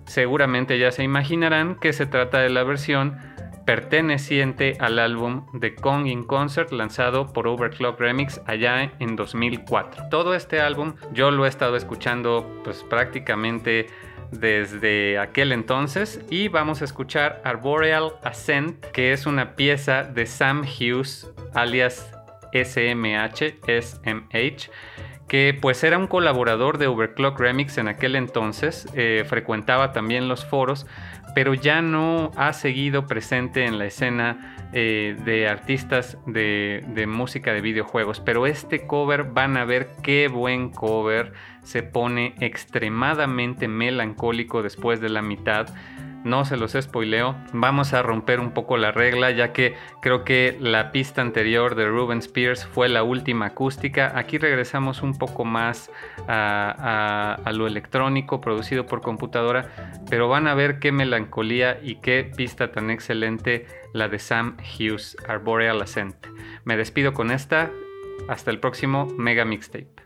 seguramente 0.05 0.80
ya 0.80 0.91
se 0.91 1.03
imaginarán 1.03 1.76
que 1.76 1.93
se 1.93 2.07
trata 2.07 2.39
de 2.39 2.49
la 2.49 2.64
versión 2.64 3.18
perteneciente 3.66 4.76
al 4.80 4.99
álbum 4.99 5.45
The 5.59 5.76
Kong 5.76 6.07
in 6.07 6.24
Concert 6.24 6.72
lanzado 6.72 7.32
por 7.32 7.47
Overclock 7.47 7.99
Remix 7.99 8.41
allá 8.45 8.91
en 8.99 9.16
2004. 9.16 10.09
Todo 10.09 10.34
este 10.34 10.59
álbum 10.59 10.95
yo 11.14 11.32
lo 11.32 11.45
he 11.45 11.49
estado 11.49 11.76
escuchando 11.76 12.62
pues 12.64 12.84
prácticamente 12.84 13.88
desde 14.32 15.20
aquel 15.20 15.51
entonces 15.51 16.22
y 16.30 16.47
vamos 16.47 16.82
a 16.82 16.86
escuchar 16.86 17.41
Arboreal 17.43 18.14
Ascent 18.24 18.86
que 18.88 19.12
es 19.12 19.26
una 19.26 19.55
pieza 19.55 20.03
de 20.03 20.26
Sam 20.26 20.62
Hughes 20.62 21.30
alias 21.53 22.09
SMH, 22.53 23.59
SMH 23.68 24.70
que 25.32 25.57
pues 25.62 25.82
era 25.86 25.97
un 25.97 26.07
colaborador 26.07 26.78
de 26.78 26.88
Overclock 26.88 27.39
Remix 27.39 27.78
en 27.78 27.88
aquel 27.88 28.18
entonces, 28.18 28.86
eh, 28.95 29.24
frecuentaba 29.26 29.93
también 29.93 30.28
los 30.28 30.45
foros, 30.45 30.88
pero 31.34 31.53
ya 31.53 31.82
no 31.82 32.32
ha 32.36 32.53
seguido 32.53 33.07
presente 33.07 33.65
en 33.65 33.77
la 33.77 33.86
escena 33.86 34.55
eh, 34.73 35.15
de 35.25 35.47
artistas 35.47 36.17
de, 36.25 36.84
de, 36.88 37.07
música 37.07 37.53
de 37.53 37.61
videojuegos. 37.61 38.19
Pero 38.19 38.47
este 38.47 38.88
cover 38.88 39.23
van 39.25 39.57
a 39.57 39.65
ver 39.65 39.89
qué 40.01 40.27
buen 40.27 40.69
cover, 40.69 41.34
se 41.63 41.84
pone 41.84 42.36
extremadamente 42.39 43.67
melancólico 43.67 44.63
después 44.63 44.99
de 44.99 45.09
la 45.09 45.21
mitad 45.21 45.67
no 46.24 46.45
se 46.45 46.57
los 46.57 46.74
spoileo. 46.80 47.36
Vamos 47.53 47.93
a 47.93 48.01
romper 48.01 48.39
un 48.39 48.51
poco 48.51 48.78
la 48.78 48.91
regla 48.91 49.32
ya 49.32 49.53
que 49.53 49.76
creo 50.01 50.24
que 50.24 50.57
la 50.59 50.91
pista 50.91 51.22
anterior 51.22 51.76
de 51.76 51.88
Ruben 51.88 52.19
Spears 52.19 52.65
fue 52.65 52.89
la 52.89 53.03
última 53.03 53.47
acústica. 53.47 54.17
Aquí 54.17 54.38
regresamos 54.38 55.01
un 55.01 55.17
poco 55.17 55.45
más 55.45 55.91
a, 56.28 57.38
lo 57.53 57.67
electrónico 57.67 58.41
producido 58.41 58.86
por 58.86 59.01
computadora, 59.01 59.69
pero 60.09 60.28
van 60.28 60.47
a 60.47 60.53
ver 60.53 60.80
qué 60.80 60.91
melancolía 60.91 61.80
y 61.82 61.95
qué 61.95 62.32
pista 62.36 62.72
tan 62.72 62.89
excelente 62.89 63.65
la 63.93 64.07
de 64.07 64.19
Sam 64.19 64.57
Hughes, 64.57 65.17
Arboreal 65.28 65.82
Ascent. 65.82 66.15
Me 66.63 66.78
despido 66.78 67.13
con 67.13 67.32
esta. 67.32 67.72
Hasta 68.28 68.51
el 68.51 68.59
próximo 68.59 69.07
Mega 69.17 69.45
Mixtape. 69.45 70.01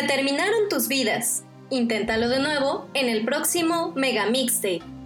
Se 0.00 0.06
terminaron 0.06 0.70
tus 0.70 0.88
vidas. 0.88 1.44
Inténtalo 1.68 2.30
de 2.30 2.38
nuevo 2.38 2.88
en 2.94 3.10
el 3.10 3.22
próximo 3.22 3.92
Mega 3.94 4.30
Mixtape. 4.30 4.99